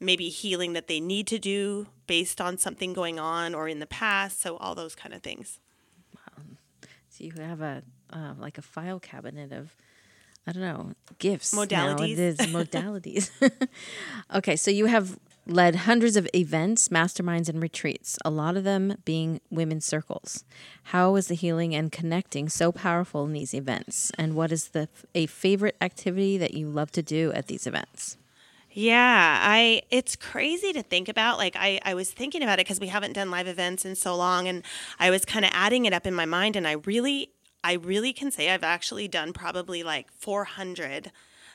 maybe 0.00 0.28
healing 0.28 0.72
that 0.74 0.88
they 0.88 1.00
need 1.00 1.26
to 1.28 1.38
do 1.38 1.86
based 2.06 2.40
on 2.40 2.58
something 2.58 2.92
going 2.92 3.18
on 3.18 3.54
or 3.54 3.68
in 3.68 3.80
the 3.80 3.86
past. 3.86 4.40
So 4.40 4.56
all 4.56 4.74
those 4.74 4.94
kind 4.94 5.14
of 5.14 5.22
things. 5.22 5.58
Wow. 6.14 6.44
So 7.08 7.24
you 7.24 7.32
have 7.38 7.60
a 7.60 7.82
uh, 8.12 8.34
like 8.38 8.58
a 8.58 8.62
file 8.62 9.00
cabinet 9.00 9.52
of 9.52 9.74
I 10.46 10.52
don't 10.52 10.62
know 10.62 10.92
gifts 11.18 11.54
Modalities. 11.54 12.38
Now. 12.38 12.62
Modalities. 12.62 13.30
okay, 14.34 14.56
so 14.56 14.70
you 14.70 14.86
have 14.86 15.18
led 15.46 15.76
hundreds 15.76 16.16
of 16.16 16.28
events, 16.34 16.88
masterminds, 16.88 17.48
and 17.48 17.62
retreats. 17.62 18.18
A 18.24 18.30
lot 18.30 18.56
of 18.56 18.64
them 18.64 18.96
being 19.04 19.40
women's 19.50 19.84
circles. 19.84 20.44
How 20.84 21.16
is 21.16 21.28
the 21.28 21.34
healing 21.34 21.74
and 21.74 21.90
connecting 21.90 22.48
so 22.48 22.72
powerful 22.72 23.24
in 23.24 23.32
these 23.32 23.54
events? 23.54 24.12
And 24.18 24.34
what 24.34 24.52
is 24.52 24.68
the 24.68 24.88
a 25.14 25.26
favorite 25.26 25.76
activity 25.80 26.38
that 26.38 26.54
you 26.54 26.68
love 26.68 26.90
to 26.92 27.02
do 27.02 27.32
at 27.32 27.46
these 27.46 27.66
events? 27.66 28.16
Yeah, 28.78 29.38
I 29.40 29.80
it's 29.90 30.16
crazy 30.16 30.70
to 30.74 30.82
think 30.82 31.08
about. 31.08 31.38
Like 31.38 31.56
I, 31.58 31.80
I 31.82 31.94
was 31.94 32.10
thinking 32.10 32.42
about 32.42 32.58
it 32.58 32.66
because 32.66 32.78
we 32.78 32.88
haven't 32.88 33.14
done 33.14 33.30
live 33.30 33.46
events 33.46 33.86
in 33.86 33.94
so 33.94 34.14
long 34.14 34.48
and 34.48 34.62
I 34.98 35.08
was 35.08 35.24
kind 35.24 35.46
of 35.46 35.50
adding 35.54 35.86
it 35.86 35.94
up 35.94 36.06
in 36.06 36.12
my 36.12 36.26
mind 36.26 36.56
and 36.56 36.68
I 36.68 36.72
really 36.72 37.30
I 37.64 37.72
really 37.72 38.12
can 38.12 38.30
say 38.30 38.50
I've 38.50 38.62
actually 38.62 39.08
done 39.08 39.32
probably 39.32 39.82
like 39.82 40.12
400 40.12 41.10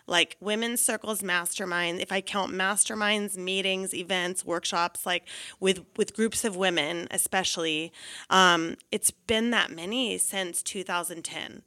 like 0.07 0.35
women's 0.39 0.81
circles 0.81 1.21
mastermind 1.21 2.01
if 2.01 2.11
i 2.11 2.21
count 2.21 2.51
masterminds 2.51 3.37
meetings 3.37 3.93
events 3.93 4.43
workshops 4.43 5.05
like 5.05 5.27
with 5.59 5.85
with 5.95 6.15
groups 6.15 6.43
of 6.43 6.55
women 6.55 7.07
especially 7.11 7.93
um, 8.31 8.75
it's 8.91 9.11
been 9.11 9.51
that 9.51 9.69
many 9.69 10.17
since 10.17 10.63
2010 10.63 11.61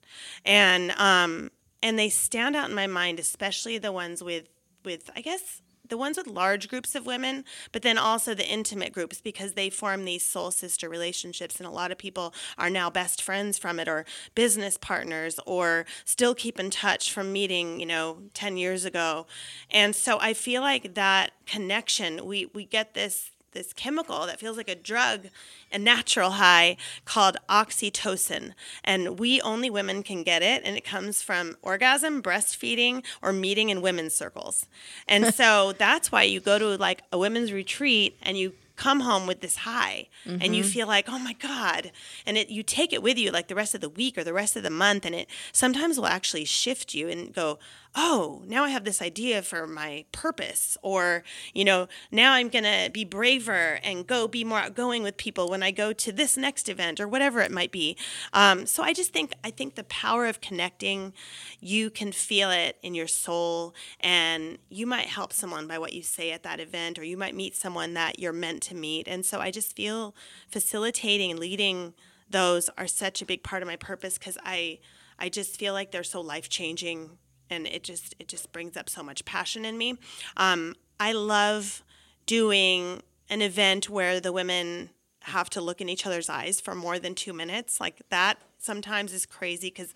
and 0.44 0.90
um, 0.98 1.52
and 1.80 1.96
they 1.96 2.08
stand 2.08 2.56
out 2.56 2.68
in 2.68 2.74
my 2.74 2.88
mind 2.88 3.20
especially 3.20 3.78
the 3.78 3.92
ones 3.92 4.20
with 4.20 4.48
with 4.84 5.10
i 5.16 5.20
guess 5.20 5.62
the 5.88 5.98
ones 5.98 6.16
with 6.16 6.26
large 6.26 6.68
groups 6.68 6.94
of 6.94 7.06
women, 7.06 7.44
but 7.72 7.82
then 7.82 7.98
also 7.98 8.34
the 8.34 8.46
intimate 8.46 8.92
groups 8.92 9.20
because 9.20 9.52
they 9.52 9.68
form 9.68 10.04
these 10.04 10.26
soul 10.26 10.50
sister 10.50 10.88
relationships. 10.88 11.58
And 11.58 11.66
a 11.66 11.70
lot 11.70 11.92
of 11.92 11.98
people 11.98 12.34
are 12.56 12.70
now 12.70 12.90
best 12.90 13.20
friends 13.20 13.58
from 13.58 13.78
it 13.78 13.88
or 13.88 14.04
business 14.34 14.78
partners 14.78 15.38
or 15.46 15.84
still 16.04 16.34
keep 16.34 16.58
in 16.58 16.70
touch 16.70 17.12
from 17.12 17.32
meeting, 17.32 17.80
you 17.80 17.86
know, 17.86 18.18
10 18.32 18.56
years 18.56 18.84
ago. 18.84 19.26
And 19.70 19.94
so 19.94 20.18
I 20.20 20.32
feel 20.32 20.62
like 20.62 20.94
that 20.94 21.32
connection, 21.46 22.24
we, 22.24 22.46
we 22.46 22.64
get 22.64 22.94
this 22.94 23.30
this 23.54 23.72
chemical 23.72 24.26
that 24.26 24.38
feels 24.38 24.56
like 24.56 24.68
a 24.68 24.74
drug, 24.74 25.28
a 25.72 25.78
natural 25.78 26.32
high 26.32 26.76
called 27.04 27.36
oxytocin. 27.48 28.52
And 28.84 29.18
we 29.18 29.40
only 29.40 29.70
women 29.70 30.02
can 30.02 30.22
get 30.22 30.42
it. 30.42 30.62
And 30.64 30.76
it 30.76 30.84
comes 30.84 31.22
from 31.22 31.56
orgasm, 31.62 32.22
breastfeeding, 32.22 33.04
or 33.22 33.32
meeting 33.32 33.70
in 33.70 33.80
women's 33.80 34.14
circles. 34.14 34.66
And 35.08 35.34
so 35.34 35.72
that's 35.72 36.12
why 36.12 36.24
you 36.24 36.40
go 36.40 36.58
to 36.58 36.76
like 36.76 37.02
a 37.12 37.18
women's 37.18 37.52
retreat 37.52 38.18
and 38.22 38.36
you 38.36 38.52
come 38.76 39.00
home 39.00 39.26
with 39.26 39.40
this 39.40 39.58
high 39.58 40.08
and 40.24 40.56
you 40.56 40.62
mm-hmm. 40.62 40.70
feel 40.72 40.86
like 40.88 41.08
oh 41.08 41.18
my 41.18 41.32
god 41.34 41.92
and 42.26 42.36
it 42.36 42.48
you 42.48 42.62
take 42.62 42.92
it 42.92 43.02
with 43.02 43.16
you 43.16 43.30
like 43.30 43.46
the 43.46 43.54
rest 43.54 43.74
of 43.74 43.80
the 43.80 43.88
week 43.88 44.18
or 44.18 44.24
the 44.24 44.32
rest 44.32 44.56
of 44.56 44.64
the 44.64 44.70
month 44.70 45.04
and 45.04 45.14
it 45.14 45.28
sometimes 45.52 45.96
will 45.96 46.08
actually 46.08 46.44
shift 46.44 46.92
you 46.92 47.08
and 47.08 47.32
go 47.32 47.58
oh, 47.96 48.42
now 48.46 48.64
I 48.64 48.70
have 48.70 48.84
this 48.84 49.00
idea 49.00 49.42
for 49.42 49.66
my 49.66 50.04
purpose, 50.10 50.76
or, 50.82 51.22
you 51.52 51.64
know, 51.64 51.86
now 52.10 52.32
I'm 52.32 52.48
going 52.48 52.64
to 52.64 52.90
be 52.92 53.04
braver 53.04 53.78
and 53.82 54.06
go 54.06 54.26
be 54.26 54.42
more 54.42 54.58
outgoing 54.58 55.02
with 55.02 55.16
people 55.16 55.48
when 55.48 55.62
I 55.62 55.70
go 55.70 55.92
to 55.92 56.12
this 56.12 56.36
next 56.36 56.68
event 56.68 57.00
or 57.00 57.06
whatever 57.06 57.40
it 57.40 57.52
might 57.52 57.70
be. 57.70 57.96
Um, 58.32 58.66
so 58.66 58.82
I 58.82 58.92
just 58.92 59.12
think, 59.12 59.32
I 59.44 59.50
think 59.50 59.74
the 59.76 59.84
power 59.84 60.26
of 60.26 60.40
connecting, 60.40 61.12
you 61.60 61.88
can 61.88 62.10
feel 62.10 62.50
it 62.50 62.78
in 62.82 62.94
your 62.94 63.06
soul, 63.06 63.74
and 64.00 64.58
you 64.68 64.86
might 64.86 65.06
help 65.06 65.32
someone 65.32 65.66
by 65.68 65.78
what 65.78 65.92
you 65.92 66.02
say 66.02 66.32
at 66.32 66.42
that 66.42 66.60
event, 66.60 66.98
or 66.98 67.04
you 67.04 67.16
might 67.16 67.36
meet 67.36 67.54
someone 67.54 67.94
that 67.94 68.18
you're 68.18 68.32
meant 68.32 68.62
to 68.64 68.74
meet. 68.74 69.06
And 69.06 69.24
so 69.24 69.40
I 69.40 69.50
just 69.50 69.76
feel 69.76 70.14
facilitating 70.48 71.30
and 71.30 71.38
leading 71.38 71.94
those 72.28 72.68
are 72.76 72.86
such 72.86 73.22
a 73.22 73.26
big 73.26 73.42
part 73.42 73.62
of 73.62 73.68
my 73.68 73.76
purpose 73.76 74.18
because 74.18 74.38
I, 74.44 74.80
I 75.18 75.28
just 75.28 75.58
feel 75.58 75.72
like 75.72 75.92
they're 75.92 76.02
so 76.02 76.20
life 76.20 76.48
changing 76.48 77.18
and 77.50 77.66
it 77.66 77.82
just 77.82 78.14
it 78.18 78.28
just 78.28 78.52
brings 78.52 78.76
up 78.76 78.88
so 78.88 79.02
much 79.02 79.24
passion 79.24 79.64
in 79.64 79.78
me. 79.78 79.98
Um, 80.36 80.74
I 80.98 81.12
love 81.12 81.82
doing 82.26 83.02
an 83.28 83.42
event 83.42 83.88
where 83.88 84.20
the 84.20 84.32
women 84.32 84.90
have 85.22 85.48
to 85.50 85.60
look 85.60 85.80
in 85.80 85.88
each 85.88 86.06
other's 86.06 86.28
eyes 86.28 86.60
for 86.60 86.74
more 86.74 86.98
than 86.98 87.14
two 87.14 87.32
minutes. 87.32 87.80
Like 87.80 88.02
that 88.10 88.38
sometimes 88.58 89.12
is 89.12 89.26
crazy 89.26 89.68
because 89.68 89.94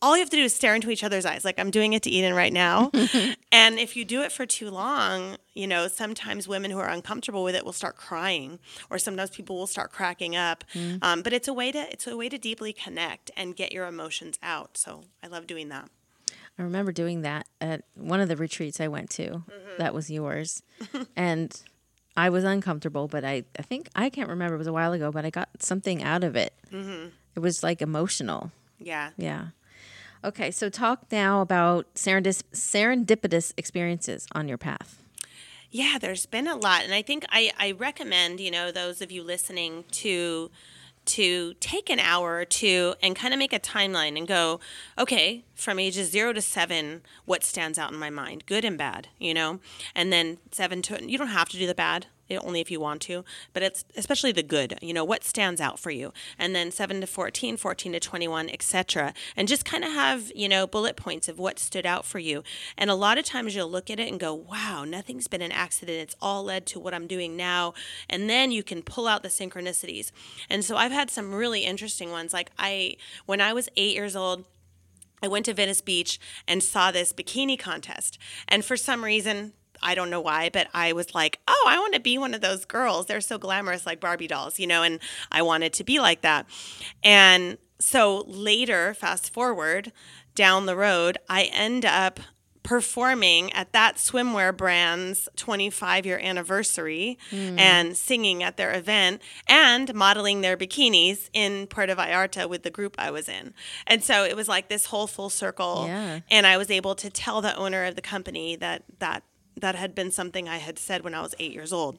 all 0.00 0.16
you 0.16 0.20
have 0.20 0.30
to 0.30 0.36
do 0.36 0.44
is 0.44 0.54
stare 0.54 0.74
into 0.74 0.90
each 0.90 1.02
other's 1.02 1.26
eyes. 1.26 1.44
Like 1.44 1.58
I'm 1.58 1.70
doing 1.70 1.92
it 1.92 2.02
to 2.04 2.10
Eden 2.10 2.34
right 2.34 2.52
now. 2.52 2.90
and 3.52 3.78
if 3.78 3.96
you 3.96 4.04
do 4.04 4.22
it 4.22 4.30
for 4.30 4.46
too 4.46 4.70
long, 4.70 5.36
you 5.54 5.66
know, 5.66 5.88
sometimes 5.88 6.46
women 6.46 6.70
who 6.70 6.78
are 6.78 6.88
uncomfortable 6.88 7.42
with 7.42 7.54
it 7.54 7.64
will 7.64 7.72
start 7.72 7.96
crying, 7.96 8.60
or 8.90 8.98
sometimes 8.98 9.30
people 9.30 9.56
will 9.56 9.66
start 9.66 9.90
cracking 9.90 10.36
up. 10.36 10.62
Mm. 10.74 11.02
Um, 11.02 11.22
but 11.22 11.32
it's 11.32 11.48
a 11.48 11.52
way 11.52 11.72
to 11.72 11.78
it's 11.90 12.06
a 12.06 12.16
way 12.16 12.28
to 12.28 12.38
deeply 12.38 12.72
connect 12.72 13.30
and 13.36 13.56
get 13.56 13.72
your 13.72 13.86
emotions 13.86 14.38
out. 14.42 14.76
So 14.76 15.04
I 15.22 15.26
love 15.26 15.46
doing 15.46 15.68
that. 15.70 15.90
I 16.58 16.62
remember 16.62 16.92
doing 16.92 17.22
that 17.22 17.46
at 17.60 17.84
one 17.94 18.20
of 18.20 18.28
the 18.28 18.36
retreats 18.36 18.80
I 18.80 18.88
went 18.88 19.10
to. 19.10 19.28
Mm-hmm. 19.28 19.78
That 19.78 19.94
was 19.94 20.10
yours. 20.10 20.62
and 21.16 21.60
I 22.16 22.30
was 22.30 22.42
uncomfortable, 22.42 23.06
but 23.06 23.24
I, 23.24 23.44
I 23.58 23.62
think, 23.62 23.88
I 23.94 24.10
can't 24.10 24.28
remember, 24.28 24.56
it 24.56 24.58
was 24.58 24.66
a 24.66 24.72
while 24.72 24.92
ago, 24.92 25.12
but 25.12 25.24
I 25.24 25.30
got 25.30 25.48
something 25.60 26.02
out 26.02 26.24
of 26.24 26.34
it. 26.34 26.52
Mm-hmm. 26.72 27.08
It 27.36 27.40
was 27.40 27.62
like 27.62 27.80
emotional. 27.80 28.50
Yeah. 28.80 29.10
Yeah. 29.16 29.48
Okay, 30.24 30.50
so 30.50 30.68
talk 30.68 31.12
now 31.12 31.40
about 31.40 31.86
serendip- 31.94 32.42
serendipitous 32.52 33.52
experiences 33.56 34.26
on 34.32 34.48
your 34.48 34.58
path. 34.58 35.00
Yeah, 35.70 35.98
there's 36.00 36.26
been 36.26 36.48
a 36.48 36.56
lot. 36.56 36.82
And 36.82 36.92
I 36.92 37.02
think 37.02 37.24
I, 37.28 37.52
I 37.58 37.70
recommend, 37.72 38.40
you 38.40 38.50
know, 38.50 38.72
those 38.72 39.00
of 39.00 39.12
you 39.12 39.22
listening 39.22 39.84
to 39.92 40.50
to 41.08 41.54
take 41.54 41.90
an 41.90 41.98
hour 41.98 42.36
or 42.36 42.44
two 42.44 42.94
and 43.02 43.16
kind 43.16 43.34
of 43.34 43.38
make 43.38 43.52
a 43.52 43.58
timeline 43.58 44.16
and 44.16 44.26
go, 44.26 44.60
okay, 44.96 45.44
from 45.54 45.78
ages 45.78 46.10
zero 46.10 46.32
to 46.32 46.40
seven, 46.40 47.02
what 47.24 47.42
stands 47.42 47.78
out 47.78 47.92
in 47.92 47.98
my 47.98 48.10
mind, 48.10 48.46
good 48.46 48.64
and 48.64 48.78
bad, 48.78 49.08
you 49.18 49.34
know? 49.34 49.60
And 49.94 50.12
then 50.12 50.38
seven 50.52 50.82
to, 50.82 51.04
you 51.10 51.18
don't 51.18 51.28
have 51.28 51.48
to 51.50 51.58
do 51.58 51.66
the 51.66 51.74
bad 51.74 52.06
Eh, 52.30 52.38
only 52.42 52.60
if 52.60 52.70
you 52.70 52.78
want 52.78 53.00
to, 53.02 53.24
but 53.54 53.62
it's 53.62 53.84
especially 53.96 54.32
the 54.32 54.42
good, 54.42 54.78
you 54.82 54.92
know, 54.92 55.04
what 55.04 55.24
stands 55.24 55.60
out 55.60 55.78
for 55.78 55.90
you. 55.90 56.12
And 56.38 56.54
then 56.54 56.70
7 56.70 57.00
to 57.00 57.06
14, 57.06 57.56
14 57.56 57.92
to 57.92 58.00
21, 58.00 58.50
etc. 58.50 59.14
And 59.36 59.48
just 59.48 59.64
kind 59.64 59.82
of 59.82 59.92
have, 59.92 60.30
you 60.34 60.48
know, 60.48 60.66
bullet 60.66 60.96
points 60.96 61.28
of 61.28 61.38
what 61.38 61.58
stood 61.58 61.86
out 61.86 62.04
for 62.04 62.18
you. 62.18 62.42
And 62.76 62.90
a 62.90 62.94
lot 62.94 63.16
of 63.16 63.24
times 63.24 63.54
you'll 63.54 63.70
look 63.70 63.88
at 63.88 63.98
it 63.98 64.10
and 64.10 64.20
go, 64.20 64.34
"Wow, 64.34 64.84
nothing's 64.84 65.26
been 65.26 65.42
an 65.42 65.52
accident. 65.52 65.98
It's 65.98 66.16
all 66.20 66.44
led 66.44 66.66
to 66.66 66.80
what 66.80 66.92
I'm 66.92 67.06
doing 67.06 67.36
now." 67.36 67.72
And 68.10 68.28
then 68.28 68.50
you 68.52 68.62
can 68.62 68.82
pull 68.82 69.06
out 69.06 69.22
the 69.22 69.28
synchronicities. 69.28 70.10
And 70.50 70.64
so 70.64 70.76
I've 70.76 70.92
had 70.92 71.10
some 71.10 71.34
really 71.34 71.64
interesting 71.64 72.10
ones. 72.10 72.32
Like 72.34 72.50
I 72.58 72.96
when 73.24 73.40
I 73.40 73.52
was 73.54 73.68
8 73.76 73.94
years 73.94 74.14
old, 74.14 74.44
I 75.22 75.28
went 75.28 75.46
to 75.46 75.54
Venice 75.54 75.80
Beach 75.80 76.20
and 76.46 76.62
saw 76.62 76.90
this 76.90 77.12
bikini 77.12 77.58
contest. 77.58 78.18
And 78.46 78.64
for 78.64 78.76
some 78.76 79.04
reason, 79.04 79.54
I 79.82 79.94
don't 79.94 80.10
know 80.10 80.20
why, 80.20 80.50
but 80.52 80.68
I 80.74 80.92
was 80.92 81.14
like, 81.14 81.40
oh, 81.48 81.64
I 81.68 81.78
want 81.78 81.94
to 81.94 82.00
be 82.00 82.18
one 82.18 82.34
of 82.34 82.40
those 82.40 82.64
girls. 82.64 83.06
They're 83.06 83.20
so 83.20 83.38
glamorous, 83.38 83.86
like 83.86 84.00
Barbie 84.00 84.26
dolls, 84.26 84.58
you 84.58 84.66
know, 84.66 84.82
and 84.82 85.00
I 85.30 85.42
wanted 85.42 85.72
to 85.74 85.84
be 85.84 85.98
like 85.98 86.22
that. 86.22 86.46
And 87.02 87.58
so 87.80 88.24
later, 88.26 88.94
fast 88.94 89.32
forward 89.32 89.92
down 90.34 90.66
the 90.66 90.76
road, 90.76 91.18
I 91.28 91.44
end 91.44 91.84
up 91.84 92.20
performing 92.68 93.50
at 93.54 93.72
that 93.72 93.96
swimwear 93.96 94.54
brand's 94.54 95.26
25 95.36 96.04
year 96.04 96.18
anniversary 96.22 97.18
mm. 97.30 97.58
and 97.58 97.96
singing 97.96 98.42
at 98.42 98.58
their 98.58 98.76
event 98.76 99.22
and 99.46 99.94
modeling 99.94 100.42
their 100.42 100.54
bikinis 100.54 101.30
in 101.32 101.66
Puerto 101.66 101.96
Vallarta 101.96 102.46
with 102.46 102.64
the 102.64 102.70
group 102.70 102.94
I 102.98 103.10
was 103.10 103.26
in. 103.26 103.54
And 103.86 104.04
so 104.04 104.22
it 104.22 104.36
was 104.36 104.48
like 104.48 104.68
this 104.68 104.84
whole 104.84 105.06
full 105.06 105.30
circle. 105.30 105.86
Yeah. 105.86 106.20
And 106.30 106.46
I 106.46 106.58
was 106.58 106.70
able 106.70 106.94
to 106.96 107.08
tell 107.08 107.40
the 107.40 107.56
owner 107.56 107.86
of 107.86 107.94
the 107.94 108.02
company 108.02 108.54
that 108.56 108.82
that 108.98 109.22
that 109.60 109.74
had 109.74 109.94
been 109.94 110.10
something 110.10 110.48
I 110.48 110.58
had 110.58 110.78
said 110.78 111.02
when 111.02 111.14
I 111.14 111.20
was 111.20 111.34
eight 111.38 111.52
years 111.52 111.72
old. 111.72 111.98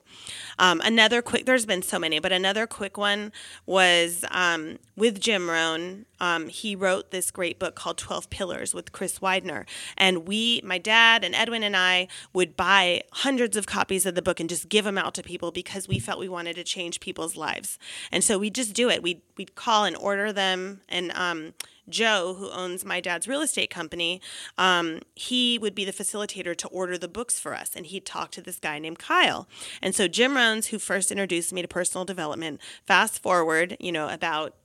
Um, 0.57 0.81
another 0.83 1.21
quick, 1.21 1.45
there's 1.45 1.65
been 1.65 1.81
so 1.81 1.99
many, 1.99 2.19
but 2.19 2.31
another 2.31 2.67
quick 2.67 2.97
one 2.97 3.31
was 3.65 4.25
um, 4.31 4.79
with 4.95 5.19
Jim 5.19 5.49
Rohn. 5.49 6.05
Um, 6.19 6.49
he 6.49 6.75
wrote 6.75 7.11
this 7.11 7.31
great 7.31 7.59
book 7.59 7.75
called 7.75 7.97
12 7.97 8.29
Pillars 8.29 8.73
with 8.73 8.91
Chris 8.91 9.21
Widener. 9.21 9.65
And 9.97 10.27
we, 10.27 10.61
my 10.63 10.77
dad 10.77 11.23
and 11.23 11.33
Edwin 11.33 11.63
and 11.63 11.75
I, 11.75 12.07
would 12.33 12.57
buy 12.57 13.03
hundreds 13.13 13.55
of 13.55 13.65
copies 13.65 14.05
of 14.05 14.15
the 14.15 14.21
book 14.21 14.39
and 14.39 14.49
just 14.49 14.69
give 14.69 14.85
them 14.85 14.97
out 14.97 15.13
to 15.15 15.23
people 15.23 15.51
because 15.51 15.87
we 15.87 15.99
felt 15.99 16.19
we 16.19 16.29
wanted 16.29 16.55
to 16.55 16.63
change 16.63 16.99
people's 16.99 17.35
lives. 17.35 17.79
And 18.11 18.23
so 18.23 18.37
we 18.37 18.49
just 18.49 18.73
do 18.73 18.89
it. 18.89 19.01
We'd, 19.01 19.21
we'd 19.37 19.55
call 19.55 19.85
and 19.85 19.95
order 19.95 20.33
them 20.33 20.81
and, 20.89 21.11
um, 21.13 21.53
Joe, 21.89 22.35
who 22.37 22.49
owns 22.51 22.85
my 22.85 22.99
dad's 22.99 23.27
real 23.27 23.41
estate 23.41 23.69
company, 23.69 24.21
um, 24.57 24.99
he 25.15 25.57
would 25.57 25.75
be 25.75 25.85
the 25.85 25.93
facilitator 25.93 26.55
to 26.55 26.67
order 26.69 26.97
the 26.97 27.07
books 27.07 27.39
for 27.39 27.55
us. 27.55 27.71
And 27.75 27.85
he'd 27.85 28.05
talk 28.05 28.31
to 28.31 28.41
this 28.41 28.59
guy 28.59 28.79
named 28.79 28.99
Kyle. 28.99 29.47
And 29.81 29.95
so 29.95 30.07
Jim 30.07 30.35
Rohn's, 30.35 30.67
who 30.67 30.79
first 30.79 31.11
introduced 31.11 31.53
me 31.53 31.61
to 31.61 31.67
personal 31.67 32.05
development, 32.05 32.61
fast 32.85 33.21
forward, 33.21 33.77
you 33.79 33.91
know, 33.91 34.09
about 34.09 34.55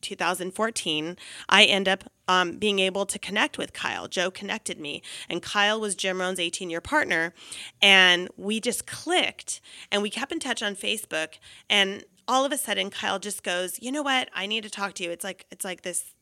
2014, 0.00 1.16
I 1.48 1.64
end 1.64 1.88
up 1.88 2.04
um, 2.26 2.58
being 2.58 2.78
able 2.78 3.06
to 3.06 3.18
connect 3.18 3.58
with 3.58 3.72
Kyle. 3.72 4.06
Joe 4.06 4.30
connected 4.30 4.78
me, 4.78 5.02
and 5.28 5.42
Kyle 5.42 5.80
was 5.80 5.94
Jim 5.94 6.20
Rohn's 6.20 6.38
18 6.38 6.70
year 6.70 6.80
partner. 6.80 7.32
And 7.80 8.28
we 8.36 8.60
just 8.60 8.86
clicked 8.86 9.60
and 9.90 10.02
we 10.02 10.10
kept 10.10 10.32
in 10.32 10.38
touch 10.38 10.62
on 10.62 10.76
Facebook. 10.76 11.38
And 11.68 12.04
all 12.26 12.44
of 12.44 12.52
a 12.52 12.58
sudden, 12.58 12.90
Kyle 12.90 13.18
just 13.18 13.42
goes, 13.42 13.80
You 13.80 13.90
know 13.90 14.02
what? 14.02 14.28
I 14.34 14.46
need 14.46 14.64
to 14.64 14.70
talk 14.70 14.94
to 14.94 15.04
you. 15.04 15.10
It's 15.10 15.24
like, 15.24 15.46
it's 15.50 15.64
like 15.64 15.82
this 15.82 16.14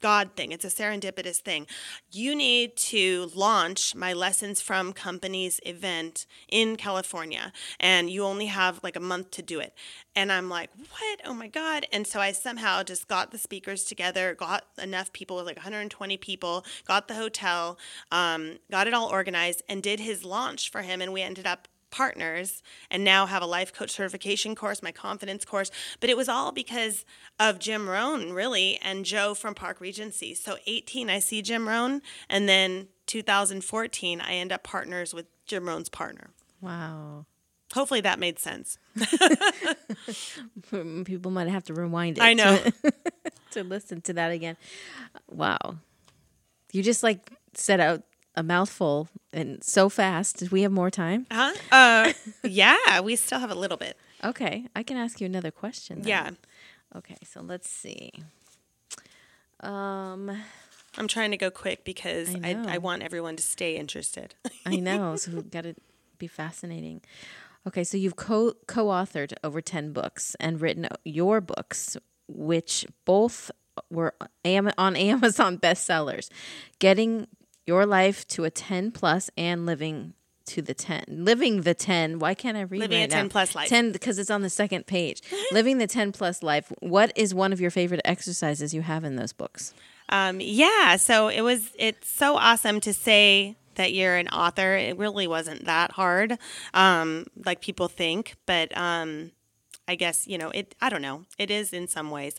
God 0.00 0.30
thing. 0.36 0.52
It's 0.52 0.64
a 0.64 0.68
serendipitous 0.68 1.38
thing. 1.38 1.66
You 2.10 2.36
need 2.36 2.76
to 2.76 3.30
launch 3.34 3.94
my 3.94 4.12
lessons 4.12 4.60
from 4.60 4.92
companies 4.92 5.60
event 5.64 6.26
in 6.48 6.76
California, 6.76 7.52
and 7.80 8.10
you 8.10 8.24
only 8.24 8.46
have 8.46 8.80
like 8.82 8.96
a 8.96 9.00
month 9.00 9.30
to 9.32 9.42
do 9.42 9.60
it. 9.60 9.74
And 10.14 10.32
I'm 10.32 10.48
like, 10.48 10.70
what? 10.76 11.20
Oh 11.24 11.34
my 11.34 11.48
God. 11.48 11.86
And 11.92 12.06
so 12.06 12.20
I 12.20 12.32
somehow 12.32 12.82
just 12.82 13.08
got 13.08 13.30
the 13.30 13.38
speakers 13.38 13.84
together, 13.84 14.34
got 14.34 14.64
enough 14.82 15.12
people, 15.12 15.36
like 15.44 15.56
120 15.56 16.16
people, 16.16 16.64
got 16.86 17.08
the 17.08 17.14
hotel, 17.14 17.78
um, 18.10 18.58
got 18.70 18.86
it 18.86 18.94
all 18.94 19.08
organized, 19.08 19.62
and 19.68 19.82
did 19.82 20.00
his 20.00 20.24
launch 20.24 20.70
for 20.70 20.82
him. 20.82 21.00
And 21.00 21.12
we 21.12 21.22
ended 21.22 21.46
up 21.46 21.68
partners 21.96 22.62
and 22.90 23.02
now 23.02 23.24
have 23.24 23.42
a 23.42 23.46
life 23.46 23.72
coach 23.72 23.90
certification 23.90 24.54
course, 24.54 24.82
my 24.82 24.92
confidence 24.92 25.46
course. 25.46 25.70
But 25.98 26.10
it 26.10 26.16
was 26.16 26.28
all 26.28 26.52
because 26.52 27.06
of 27.40 27.58
Jim 27.58 27.88
Rohn, 27.88 28.34
really, 28.34 28.78
and 28.82 29.06
Joe 29.06 29.32
from 29.32 29.54
Park 29.54 29.80
Regency. 29.80 30.34
So 30.34 30.58
18, 30.66 31.08
I 31.08 31.20
see 31.20 31.40
Jim 31.40 31.66
Rohn, 31.66 32.02
and 32.28 32.46
then 32.46 32.88
2014, 33.06 34.20
I 34.20 34.34
end 34.34 34.52
up 34.52 34.62
partners 34.62 35.14
with 35.14 35.24
Jim 35.46 35.66
Rohn's 35.66 35.88
partner. 35.88 36.30
Wow. 36.60 37.24
Hopefully 37.72 38.02
that 38.02 38.18
made 38.18 38.38
sense. 38.38 38.78
Mm, 40.72 41.04
people 41.04 41.30
might 41.30 41.48
have 41.48 41.62
to 41.64 41.74
rewind 41.74 42.18
it. 42.18 42.22
I 42.22 42.32
know. 42.34 42.58
To, 42.58 42.92
to 43.52 43.64
listen 43.64 44.00
to 44.02 44.12
that 44.14 44.32
again. 44.32 44.56
Wow. 45.30 45.76
You 46.72 46.82
just 46.82 47.02
like 47.02 47.30
set 47.54 47.78
out 47.78 48.02
a 48.36 48.42
mouthful 48.42 49.08
and 49.32 49.62
so 49.64 49.88
fast. 49.88 50.38
Did 50.38 50.52
we 50.52 50.62
have 50.62 50.72
more 50.72 50.90
time? 50.90 51.26
Huh? 51.30 51.52
Uh, 51.72 52.12
yeah, 52.44 53.00
we 53.00 53.16
still 53.16 53.38
have 53.40 53.50
a 53.50 53.54
little 53.54 53.76
bit. 53.76 53.96
Okay, 54.22 54.66
I 54.74 54.82
can 54.82 54.96
ask 54.96 55.20
you 55.20 55.26
another 55.26 55.50
question. 55.50 56.00
Then. 56.02 56.08
Yeah. 56.08 56.30
Okay, 56.96 57.16
so 57.24 57.40
let's 57.40 57.68
see. 57.68 58.12
Um, 59.60 60.30
I'm 60.98 61.08
trying 61.08 61.30
to 61.30 61.36
go 61.36 61.50
quick 61.50 61.84
because 61.84 62.34
I, 62.34 62.64
I, 62.68 62.74
I 62.74 62.78
want 62.78 63.02
everyone 63.02 63.36
to 63.36 63.42
stay 63.42 63.76
interested. 63.76 64.34
I 64.64 64.76
know, 64.76 65.16
so 65.16 65.32
we've 65.32 65.50
got 65.50 65.64
to 65.64 65.74
be 66.18 66.26
fascinating. 66.26 67.02
Okay, 67.66 67.84
so 67.84 67.96
you've 67.96 68.16
co 68.16 68.54
co-authored 68.66 69.32
over 69.42 69.60
ten 69.60 69.92
books 69.92 70.36
and 70.38 70.60
written 70.60 70.88
your 71.04 71.40
books, 71.40 71.96
which 72.28 72.86
both 73.04 73.50
were 73.90 74.14
on 74.78 74.96
Amazon 74.96 75.58
bestsellers. 75.62 76.28
Getting 76.78 77.26
your 77.66 77.84
life 77.86 78.26
to 78.28 78.44
a 78.44 78.50
10 78.50 78.90
plus 78.92 79.30
and 79.36 79.66
living 79.66 80.14
to 80.46 80.62
the 80.62 80.74
10 80.74 81.04
living 81.08 81.62
the 81.62 81.74
10 81.74 82.20
why 82.20 82.32
can't 82.32 82.56
i 82.56 82.60
read 82.60 82.78
living 82.78 83.00
right 83.00 83.08
a 83.08 83.12
10 83.12 83.24
now? 83.24 83.28
plus 83.28 83.56
life 83.56 83.68
10 83.68 83.90
because 83.90 84.16
it's 84.16 84.30
on 84.30 84.42
the 84.42 84.48
second 84.50 84.86
page 84.86 85.20
living 85.52 85.78
the 85.78 85.88
10 85.88 86.12
plus 86.12 86.40
life 86.40 86.72
what 86.80 87.10
is 87.16 87.34
one 87.34 87.52
of 87.52 87.60
your 87.60 87.70
favorite 87.72 88.00
exercises 88.04 88.72
you 88.72 88.82
have 88.82 89.02
in 89.02 89.16
those 89.16 89.32
books 89.32 89.74
Um, 90.08 90.40
yeah, 90.40 90.94
so 90.98 91.26
it 91.26 91.40
was. 91.40 91.70
It's 91.76 92.08
so 92.08 92.36
awesome 92.36 92.78
to 92.82 92.92
say 92.92 93.56
that 93.74 93.92
you're 93.92 94.14
an 94.14 94.28
author. 94.28 94.76
It 94.76 94.96
really 94.96 95.26
wasn't 95.26 95.64
that 95.64 95.90
hard, 95.90 96.38
um, 96.74 97.26
like 97.44 97.60
people 97.60 97.88
think, 97.88 98.36
but 98.46 98.70
um, 98.78 99.32
I 99.88 99.96
guess 99.96 100.28
you 100.28 100.38
know 100.38 100.50
it. 100.50 100.76
I 100.80 100.90
don't 100.90 101.02
know. 101.02 101.24
It 101.38 101.50
is 101.50 101.72
in 101.72 101.88
some 101.88 102.12
ways. 102.12 102.36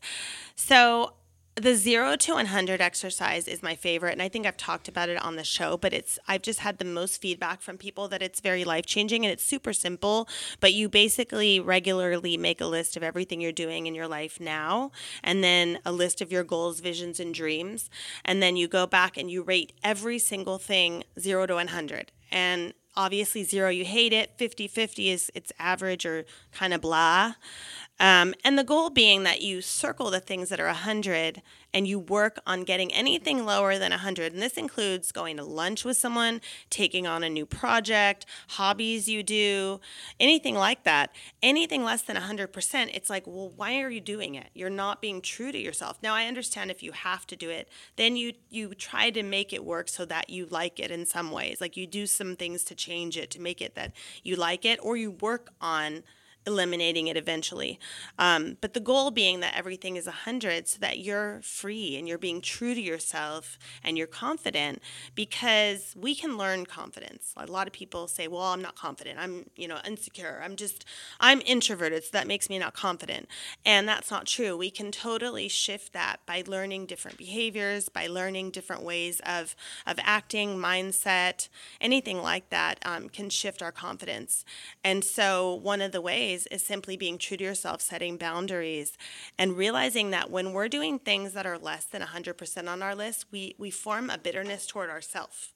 So 0.56 1.12
the 1.60 1.74
zero 1.74 2.16
to 2.16 2.36
100 2.36 2.80
exercise 2.82 3.48
is 3.48 3.64
my 3.64 3.74
favorite 3.74 4.12
and 4.12 4.22
i 4.22 4.30
think 4.30 4.46
i've 4.46 4.58
talked 4.58 4.88
about 4.88 5.10
it 5.10 5.22
on 5.24 5.38
the 5.38 5.44
show 5.44 5.76
but 5.76 5.92
it's 5.92 6.20
i've 6.28 6.44
just 6.44 6.60
had 6.60 6.78
the 6.78 6.86
most 6.86 7.20
feedback 7.20 7.62
from 7.62 7.78
people 7.78 8.08
that 8.08 8.22
it's 8.22 8.40
very 8.40 8.64
life 8.64 8.86
changing 8.86 9.26
and 9.26 9.32
it's 9.32 9.44
super 9.44 9.74
simple 9.74 10.30
but 10.60 10.74
you 10.74 10.88
basically 10.88 11.60
regularly 11.60 12.38
make 12.38 12.62
a 12.62 12.66
list 12.66 12.96
of 12.96 13.02
everything 13.02 13.42
you're 13.42 13.52
doing 13.52 13.88
in 13.88 13.96
your 13.96 14.08
life 14.08 14.40
now 14.40 14.92
and 15.24 15.44
then 15.44 15.80
a 15.84 15.92
list 15.92 16.22
of 16.22 16.32
your 16.32 16.44
goals 16.44 16.80
visions 16.80 17.20
and 17.20 17.34
dreams 17.34 17.90
and 18.24 18.42
then 18.42 18.56
you 18.56 18.68
go 18.68 18.86
back 18.86 19.18
and 19.18 19.32
you 19.32 19.42
rate 19.42 19.74
every 19.84 20.20
single 20.20 20.60
thing 20.60 21.04
0 21.20 21.48
to 21.48 21.56
100 21.56 22.12
and 22.32 22.74
obviously 22.98 23.44
zero 23.44 23.70
you 23.70 23.86
hate 23.86 24.12
it. 24.12 24.32
50 24.38 24.68
50 24.68 25.10
is 25.10 25.32
it's 25.36 25.54
average 25.60 26.06
or 26.06 26.26
kind 26.52 26.74
of 26.74 26.82
blah 26.82 27.36
um, 28.00 28.36
and 28.44 28.60
the 28.60 28.64
goal 28.64 28.90
being 28.90 29.24
that 29.24 29.42
you 29.42 29.62
circle 29.62 30.12
the 30.12 30.20
things 30.20 30.50
that 30.50 30.60
are 30.60 30.68
100 30.68 31.42
and 31.74 31.88
you 31.88 31.98
work 31.98 32.40
on 32.46 32.64
getting 32.64 32.94
anything 32.94 33.44
lower 33.44 33.80
than 33.80 33.92
100. 33.92 34.34
And 34.34 34.42
this 34.42 34.54
includes 34.54 35.12
going 35.12 35.38
to 35.38 35.44
lunch 35.44 35.84
with 35.84 35.98
someone, 35.98 36.42
taking 36.70 37.08
on 37.08 37.24
a 37.24 37.30
new 37.30 37.46
project, 37.46 38.26
hobbies 38.50 39.08
you 39.08 39.24
do, 39.24 39.80
anything 40.20 40.56
like 40.56 40.84
that. 40.84 41.12
Anything 41.42 41.84
less 41.84 42.04
than 42.04 42.16
100%, 42.16 42.92
it's 42.94 43.10
like, 43.10 43.26
well, 43.26 43.52
why 43.56 43.82
are 43.82 43.90
you 43.90 44.02
doing 44.02 44.36
it? 44.36 44.50
You're 44.54 44.70
not 44.70 45.02
being 45.02 45.20
true 45.20 45.52
to 45.52 45.58
yourself. 45.60 45.98
Now, 46.04 46.14
I 46.14 46.26
understand 46.26 46.70
if 46.70 46.84
you 46.84 46.92
have 46.92 47.26
to 47.28 47.36
do 47.36 47.50
it, 47.50 47.68
then 47.96 48.16
you 48.16 48.34
you 48.50 48.74
try 48.74 49.10
to 49.10 49.24
make 49.24 49.54
it 49.54 49.66
work 49.66 49.90
so 49.90 50.06
that 50.06 50.30
you 50.30 50.46
like 50.46 50.80
it 50.80 50.92
in 50.92 51.06
some 51.06 51.32
ways. 51.32 51.60
Like 51.60 51.76
you 51.76 51.88
do 51.88 52.06
some 52.06 52.36
things 52.36 52.64
to 52.66 52.76
change 52.76 53.18
it 53.18 53.32
to 53.32 53.42
make 53.42 53.62
it 53.62 53.76
that 53.76 53.94
you 54.24 54.36
like 54.36 54.66
it 54.66 54.80
or 54.82 54.98
you 54.98 55.12
work 55.12 55.52
on 55.60 56.04
eliminating 56.48 57.08
it 57.08 57.18
eventually. 57.18 57.80
Um, 58.18 58.58
but 58.62 58.74
the 58.74 58.80
goal 58.80 59.12
being 59.12 59.42
that 59.42 59.54
everything 59.56 59.98
is 59.98 60.06
100 60.06 60.68
so 60.68 60.80
that 60.80 61.00
you're 61.00 61.42
free 61.44 61.98
and 61.98 62.08
you're 62.08 62.18
being 62.18 62.42
true 62.42 62.74
to 62.74 62.82
yourself 62.82 63.60
and 63.84 63.98
you're 63.98 64.08
confident 64.08 64.82
because 65.14 65.94
we 66.00 66.16
can 66.16 66.38
learn 66.38 66.66
confidence. 66.66 67.34
A 67.36 67.46
lot 67.46 67.68
of 67.68 67.74
people 67.74 68.08
say, 68.08 68.28
well, 68.28 68.44
I'm 68.44 68.62
not 68.62 68.76
confident. 68.76 69.20
I'm, 69.20 69.50
you 69.58 69.68
know, 69.68 69.80
insecure. 69.86 70.42
I'm 70.44 70.56
just, 70.56 70.86
I'm 71.20 71.42
introverted. 71.46 72.06
So 72.06 72.10
that 72.14 72.28
makes 72.28 72.50
me 72.50 72.58
not 72.58 72.74
confident. 72.74 73.28
And 73.66 73.88
that's 73.88 74.10
not 74.10 74.26
true. 74.26 74.56
We 74.56 74.72
can 74.72 74.92
totally 74.92 75.50
shift 75.50 75.92
that 75.94 76.22
by 76.26 76.44
learning 76.48 76.86
different 76.86 77.18
behaviors, 77.18 77.90
by 77.90 78.08
learning 78.08 78.52
different 78.52 78.84
ways 78.84 79.20
of, 79.26 79.54
of 79.86 80.00
acting, 80.02 80.58
mindset, 80.58 81.50
anything 81.82 82.22
like 82.22 82.50
that 82.52 82.80
um, 82.86 83.10
can 83.10 83.30
shift 83.30 83.62
our 83.62 83.74
confidence. 83.74 84.46
And 84.84 85.04
so 85.04 85.54
one 85.56 85.82
of 85.82 85.92
the 85.92 86.00
ways 86.00 86.37
ways 86.38 86.48
is 86.52 86.66
simply 86.66 86.98
being 86.98 87.18
true 87.18 87.38
to 87.38 87.44
yourself, 87.44 87.82
setting 87.82 88.18
boundaries, 88.18 88.98
and 89.38 89.58
realizing 89.58 90.12
that 90.12 90.30
when 90.30 90.54
we're 90.54 90.68
doing 90.68 91.00
things 91.00 91.34
that 91.34 91.46
are 91.46 91.58
less 91.58 91.86
than 91.86 92.02
100% 92.02 92.68
on 92.68 92.84
our 92.84 92.96
list, 92.96 93.26
we, 93.32 93.56
we 93.58 93.72
form 93.72 94.10
a 94.10 94.18
bitterness 94.18 94.68
toward 94.68 94.90
ourselves. 94.90 95.54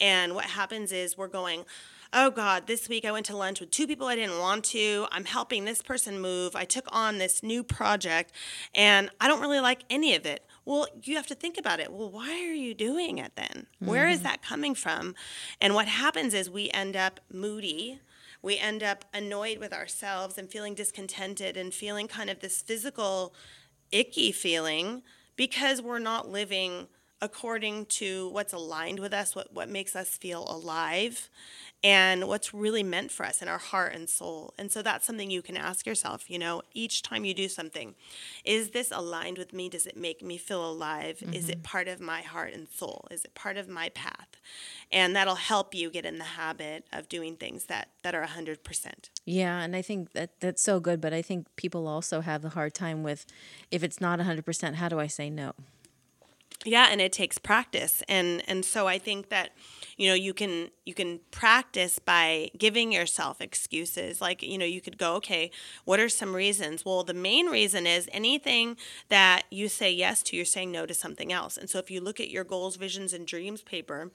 And 0.00 0.34
what 0.34 0.46
happens 0.46 0.92
is 0.92 1.18
we're 1.18 1.28
going, 1.28 1.64
oh 2.12 2.30
God, 2.30 2.66
this 2.66 2.88
week 2.88 3.04
I 3.04 3.12
went 3.12 3.26
to 3.26 3.36
lunch 3.36 3.60
with 3.60 3.70
two 3.70 3.86
people 3.86 4.06
I 4.06 4.16
didn't 4.16 4.38
want 4.38 4.64
to. 4.66 5.06
I'm 5.12 5.24
helping 5.24 5.64
this 5.64 5.82
person 5.82 6.20
move. 6.20 6.56
I 6.56 6.64
took 6.64 6.86
on 6.90 7.18
this 7.18 7.42
new 7.42 7.62
project 7.62 8.32
and 8.74 9.10
I 9.20 9.28
don't 9.28 9.40
really 9.40 9.60
like 9.60 9.82
any 9.90 10.14
of 10.14 10.24
it. 10.24 10.46
Well, 10.64 10.86
you 11.02 11.16
have 11.16 11.26
to 11.26 11.34
think 11.34 11.58
about 11.58 11.80
it. 11.80 11.92
Well, 11.92 12.10
why 12.10 12.30
are 12.30 12.54
you 12.54 12.72
doing 12.72 13.18
it 13.18 13.32
then? 13.36 13.66
Mm-hmm. 13.66 13.86
Where 13.86 14.08
is 14.08 14.18
mm-hmm. 14.18 14.28
that 14.28 14.42
coming 14.42 14.74
from? 14.74 15.14
And 15.60 15.74
what 15.74 15.88
happens 15.88 16.34
is 16.34 16.48
we 16.48 16.70
end 16.70 16.96
up 16.96 17.20
moody 17.32 18.00
we 18.44 18.58
end 18.58 18.82
up 18.82 19.06
annoyed 19.14 19.56
with 19.58 19.72
ourselves 19.72 20.36
and 20.36 20.50
feeling 20.50 20.74
discontented 20.74 21.56
and 21.56 21.72
feeling 21.72 22.06
kind 22.06 22.28
of 22.28 22.40
this 22.40 22.60
physical 22.60 23.34
icky 23.90 24.30
feeling 24.32 25.02
because 25.34 25.80
we're 25.80 25.98
not 25.98 26.28
living 26.28 26.86
according 27.24 27.86
to 27.86 28.28
what's 28.28 28.52
aligned 28.52 29.00
with 29.00 29.14
us, 29.14 29.34
what, 29.34 29.52
what 29.52 29.68
makes 29.68 29.96
us 29.96 30.10
feel 30.10 30.46
alive 30.46 31.30
and 31.82 32.28
what's 32.28 32.52
really 32.52 32.82
meant 32.82 33.10
for 33.10 33.24
us 33.24 33.40
in 33.40 33.48
our 33.48 33.58
heart 33.58 33.94
and 33.94 34.08
soul. 34.08 34.52
And 34.58 34.70
so 34.70 34.82
that's 34.82 35.06
something 35.06 35.30
you 35.30 35.40
can 35.40 35.56
ask 35.56 35.86
yourself, 35.86 36.30
you 36.30 36.38
know, 36.38 36.60
each 36.74 37.02
time 37.02 37.24
you 37.24 37.32
do 37.32 37.48
something. 37.48 37.94
Is 38.44 38.70
this 38.70 38.90
aligned 38.90 39.38
with 39.38 39.54
me? 39.54 39.70
Does 39.70 39.86
it 39.86 39.96
make 39.96 40.22
me 40.22 40.36
feel 40.36 40.64
alive? 40.64 41.18
Mm-hmm. 41.18 41.32
Is 41.32 41.48
it 41.48 41.56
mm-hmm. 41.56 41.62
part 41.62 41.88
of 41.88 41.98
my 41.98 42.20
heart 42.20 42.52
and 42.52 42.68
soul? 42.68 43.06
Is 43.10 43.24
it 43.24 43.34
part 43.34 43.56
of 43.56 43.68
my 43.68 43.88
path? 43.90 44.28
And 44.92 45.16
that'll 45.16 45.34
help 45.34 45.74
you 45.74 45.90
get 45.90 46.04
in 46.04 46.18
the 46.18 46.24
habit 46.24 46.86
of 46.92 47.08
doing 47.08 47.36
things 47.36 47.64
that 47.66 47.88
that 48.02 48.14
are 48.14 48.24
100%. 48.24 48.58
Yeah, 49.24 49.60
and 49.60 49.74
I 49.74 49.80
think 49.80 50.12
that 50.12 50.40
that's 50.40 50.62
so 50.62 50.78
good, 50.78 51.00
but 51.00 51.14
I 51.14 51.22
think 51.22 51.46
people 51.56 51.86
also 51.86 52.20
have 52.20 52.42
the 52.42 52.50
hard 52.50 52.74
time 52.74 53.02
with 53.02 53.24
if 53.70 53.82
it's 53.82 54.00
not 54.00 54.20
100%, 54.20 54.74
how 54.74 54.88
do 54.90 55.00
I 55.00 55.06
say 55.06 55.30
no? 55.30 55.52
Yeah, 56.62 56.88
and 56.90 57.00
it 57.00 57.12
takes 57.12 57.38
practice. 57.38 58.02
And 58.08 58.42
and 58.48 58.64
so 58.64 58.86
I 58.86 58.98
think 58.98 59.28
that 59.28 59.50
you 59.96 60.08
know 60.08 60.14
you 60.14 60.32
can 60.34 60.70
you 60.84 60.94
can 60.94 61.20
practice 61.30 61.98
by 61.98 62.50
giving 62.58 62.92
yourself 62.92 63.40
excuses 63.40 64.20
like 64.20 64.42
you 64.42 64.58
know 64.58 64.64
you 64.64 64.80
could 64.80 64.98
go 64.98 65.14
okay 65.14 65.50
what 65.84 66.00
are 66.00 66.08
some 66.08 66.34
reasons 66.34 66.84
well 66.84 67.04
the 67.04 67.14
main 67.14 67.46
reason 67.46 67.86
is 67.86 68.08
anything 68.12 68.76
that 69.08 69.42
you 69.50 69.68
say 69.68 69.92
yes 69.92 70.22
to 70.22 70.36
you're 70.36 70.44
saying 70.44 70.72
no 70.72 70.84
to 70.86 70.94
something 70.94 71.32
else 71.32 71.56
and 71.56 71.70
so 71.70 71.78
if 71.78 71.90
you 71.90 72.00
look 72.00 72.18
at 72.18 72.30
your 72.30 72.44
goals 72.44 72.76
visions 72.76 73.12
and 73.12 73.26
dreams 73.26 73.62
paper 73.62 74.10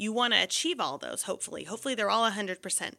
you 0.00 0.12
want 0.12 0.32
to 0.32 0.42
achieve 0.42 0.80
all 0.80 0.96
those 0.98 1.24
hopefully. 1.24 1.64
Hopefully 1.64 1.94
they're 1.94 2.10
all 2.10 2.30
100% 2.30 2.92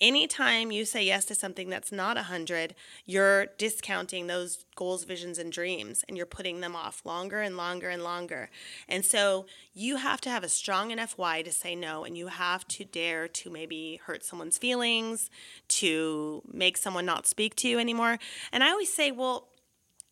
anytime 0.00 0.70
you 0.70 0.84
say 0.84 1.02
yes 1.02 1.24
to 1.24 1.34
something 1.34 1.68
that's 1.68 1.90
not 1.90 2.16
100 2.16 2.74
you're 3.04 3.46
discounting 3.58 4.26
those 4.26 4.64
goals 4.76 5.04
visions 5.04 5.38
and 5.38 5.50
dreams 5.50 6.04
and 6.06 6.16
you're 6.16 6.26
putting 6.26 6.60
them 6.60 6.76
off 6.76 7.04
longer 7.04 7.40
and 7.40 7.56
longer 7.56 7.88
and 7.88 8.04
longer. 8.04 8.48
And 8.88 9.04
so 9.04 9.46
you 9.74 9.96
have 9.96 10.20
to 10.22 10.30
have 10.30 10.44
a 10.44 10.48
strong 10.48 10.90
enough 10.90 11.14
why 11.16 11.42
to 11.42 11.52
say 11.52 11.74
no 11.74 12.04
and 12.04 12.16
you 12.16 12.28
have 12.28 12.66
to 12.68 12.84
dare 12.84 13.28
to 13.28 13.50
maybe 13.50 14.00
hurt 14.04 14.24
someone's 14.24 14.58
feelings 14.58 15.30
to 15.68 16.42
make 16.52 16.76
someone 16.76 17.06
not 17.06 17.26
speak 17.26 17.54
to 17.56 17.68
you 17.68 17.78
anymore. 17.78 18.18
And 18.52 18.62
i 18.62 18.70
always 18.70 18.92
say 18.92 19.10
well 19.10 19.48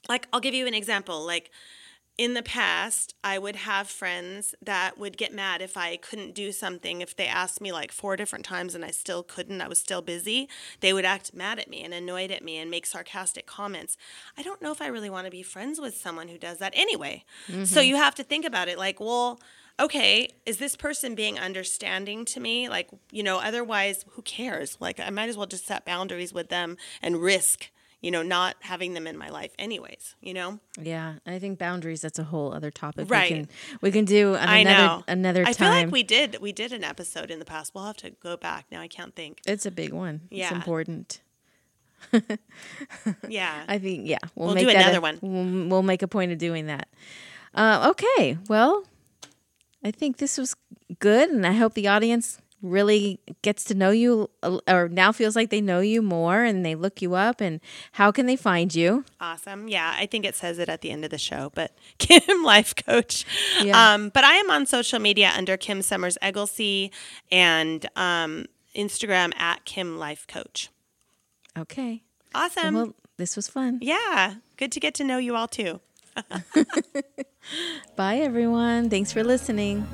like 0.08 0.26
i'll 0.32 0.40
give 0.40 0.54
you 0.54 0.66
an 0.66 0.74
example. 0.74 1.24
Like 1.24 1.50
in 2.18 2.32
the 2.32 2.42
past, 2.42 3.14
I 3.22 3.38
would 3.38 3.56
have 3.56 3.88
friends 3.88 4.54
that 4.62 4.96
would 4.98 5.18
get 5.18 5.34
mad 5.34 5.60
if 5.60 5.76
I 5.76 5.96
couldn't 5.96 6.34
do 6.34 6.50
something. 6.50 7.02
If 7.02 7.14
they 7.14 7.26
asked 7.26 7.60
me 7.60 7.72
like 7.72 7.92
four 7.92 8.16
different 8.16 8.44
times 8.44 8.74
and 8.74 8.84
I 8.84 8.90
still 8.90 9.22
couldn't, 9.22 9.60
I 9.60 9.68
was 9.68 9.78
still 9.78 10.00
busy, 10.00 10.48
they 10.80 10.94
would 10.94 11.04
act 11.04 11.34
mad 11.34 11.58
at 11.58 11.68
me 11.68 11.82
and 11.82 11.92
annoyed 11.92 12.30
at 12.30 12.42
me 12.42 12.56
and 12.56 12.70
make 12.70 12.86
sarcastic 12.86 13.46
comments. 13.46 13.98
I 14.38 14.42
don't 14.42 14.62
know 14.62 14.72
if 14.72 14.80
I 14.80 14.86
really 14.86 15.10
want 15.10 15.26
to 15.26 15.30
be 15.30 15.42
friends 15.42 15.78
with 15.78 15.96
someone 15.96 16.28
who 16.28 16.38
does 16.38 16.58
that 16.58 16.72
anyway. 16.74 17.24
Mm-hmm. 17.48 17.64
So 17.64 17.80
you 17.80 17.96
have 17.96 18.14
to 18.14 18.24
think 18.24 18.46
about 18.46 18.68
it 18.68 18.78
like, 18.78 18.98
well, 18.98 19.38
okay, 19.78 20.30
is 20.46 20.56
this 20.56 20.74
person 20.74 21.14
being 21.14 21.38
understanding 21.38 22.24
to 22.24 22.40
me? 22.40 22.70
Like, 22.70 22.88
you 23.10 23.22
know, 23.22 23.38
otherwise, 23.38 24.06
who 24.12 24.22
cares? 24.22 24.78
Like, 24.80 24.98
I 24.98 25.10
might 25.10 25.28
as 25.28 25.36
well 25.36 25.46
just 25.46 25.66
set 25.66 25.84
boundaries 25.84 26.32
with 26.32 26.48
them 26.48 26.78
and 27.02 27.20
risk 27.20 27.70
you 28.00 28.10
know, 28.10 28.22
not 28.22 28.56
having 28.60 28.94
them 28.94 29.06
in 29.06 29.16
my 29.16 29.28
life 29.28 29.52
anyways, 29.58 30.16
you 30.20 30.34
know? 30.34 30.60
Yeah. 30.80 31.14
I 31.26 31.38
think 31.38 31.58
boundaries, 31.58 32.02
that's 32.02 32.18
a 32.18 32.24
whole 32.24 32.52
other 32.52 32.70
topic. 32.70 33.10
Right. 33.10 33.30
We 33.30 33.36
can, 33.36 33.48
we 33.80 33.90
can 33.90 34.04
do 34.04 34.34
I 34.34 34.58
another, 34.58 34.86
know. 34.86 35.04
another 35.08 35.44
time. 35.44 35.50
I 35.50 35.52
feel 35.54 35.68
like 35.68 35.90
we 35.90 36.02
did, 36.02 36.38
we 36.40 36.52
did 36.52 36.72
an 36.72 36.84
episode 36.84 37.30
in 37.30 37.38
the 37.38 37.44
past. 37.44 37.74
We'll 37.74 37.84
have 37.84 37.96
to 37.98 38.10
go 38.10 38.36
back. 38.36 38.66
Now 38.70 38.80
I 38.80 38.88
can't 38.88 39.14
think. 39.14 39.40
It's 39.46 39.66
a 39.66 39.70
big 39.70 39.92
one. 39.92 40.22
Yeah. 40.30 40.44
It's 40.44 40.52
important. 40.52 41.20
yeah. 43.28 43.64
I 43.66 43.78
think, 43.78 44.06
yeah. 44.06 44.18
We'll, 44.34 44.48
we'll 44.48 44.54
make 44.56 44.68
do 44.68 44.70
another 44.70 44.98
a, 44.98 45.00
one. 45.00 45.18
We'll, 45.22 45.68
we'll 45.68 45.82
make 45.82 46.02
a 46.02 46.08
point 46.08 46.32
of 46.32 46.38
doing 46.38 46.66
that. 46.66 46.88
Uh, 47.54 47.92
okay. 47.92 48.38
Well, 48.48 48.84
I 49.82 49.90
think 49.90 50.18
this 50.18 50.36
was 50.36 50.54
good. 50.98 51.30
And 51.30 51.46
I 51.46 51.52
hope 51.52 51.74
the 51.74 51.88
audience 51.88 52.40
really 52.70 53.20
gets 53.42 53.64
to 53.64 53.74
know 53.74 53.90
you 53.90 54.28
or 54.68 54.88
now 54.88 55.12
feels 55.12 55.36
like 55.36 55.50
they 55.50 55.60
know 55.60 55.80
you 55.80 56.02
more 56.02 56.42
and 56.42 56.64
they 56.64 56.74
look 56.74 57.00
you 57.00 57.14
up 57.14 57.40
and 57.40 57.60
how 57.92 58.10
can 58.10 58.26
they 58.26 58.36
find 58.36 58.74
you? 58.74 59.04
Awesome. 59.20 59.68
Yeah 59.68 59.94
i 59.96 60.06
think 60.06 60.24
it 60.24 60.34
says 60.34 60.58
it 60.58 60.68
at 60.68 60.80
the 60.80 60.90
end 60.90 61.04
of 61.04 61.10
the 61.10 61.18
show 61.18 61.50
but 61.54 61.76
kim 61.98 62.42
life 62.42 62.74
coach. 62.74 63.24
Yeah. 63.62 63.94
um, 63.94 64.10
but 64.10 64.24
i 64.24 64.34
am 64.34 64.50
on 64.50 64.66
social 64.66 64.98
media 64.98 65.32
under 65.36 65.56
kim 65.56 65.82
Somers 65.82 66.18
Egelsee 66.22 66.90
and 67.30 67.88
um, 67.96 68.46
instagram 68.74 69.34
at 69.38 69.64
kim 69.64 69.98
life 69.98 70.26
coach. 70.26 70.70
Okay. 71.58 72.02
Awesome. 72.34 72.74
Well 72.74 72.94
this 73.16 73.36
was 73.36 73.48
fun. 73.48 73.78
Yeah 73.80 74.34
good 74.56 74.72
to 74.72 74.80
get 74.80 74.94
to 74.94 75.04
know 75.04 75.18
you 75.18 75.36
all 75.36 75.48
too. 75.48 75.80
Bye 77.96 78.16
everyone. 78.16 78.90
Thanks 78.90 79.12
for 79.12 79.22
listening 79.22 79.86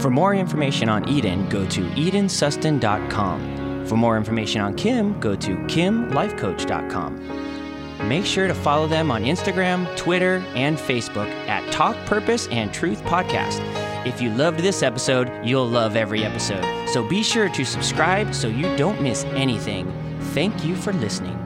For 0.00 0.10
more 0.10 0.34
information 0.34 0.88
on 0.88 1.08
Eden, 1.08 1.48
go 1.48 1.64
to 1.66 1.82
edensuston.com. 1.90 3.86
For 3.86 3.96
more 3.96 4.16
information 4.16 4.62
on 4.62 4.74
Kim, 4.74 5.20
go 5.20 5.36
to 5.36 5.56
kimlifecoach.com. 5.56 8.08
Make 8.08 8.24
sure 8.24 8.48
to 8.48 8.54
follow 8.54 8.86
them 8.86 9.10
on 9.10 9.24
Instagram, 9.24 9.94
Twitter, 9.96 10.42
and 10.54 10.78
Facebook 10.78 11.28
at 11.46 11.70
Talk 11.70 11.94
Purpose 12.06 12.48
and 12.48 12.72
Truth 12.72 13.02
Podcast. 13.02 13.60
If 14.06 14.22
you 14.22 14.30
loved 14.30 14.60
this 14.60 14.82
episode, 14.82 15.30
you'll 15.44 15.68
love 15.68 15.96
every 15.96 16.24
episode. 16.24 16.64
So 16.88 17.06
be 17.06 17.22
sure 17.22 17.50
to 17.50 17.64
subscribe 17.64 18.34
so 18.34 18.48
you 18.48 18.74
don't 18.76 19.02
miss 19.02 19.24
anything. 19.24 19.92
Thank 20.32 20.64
you 20.64 20.76
for 20.76 20.94
listening. 20.94 21.39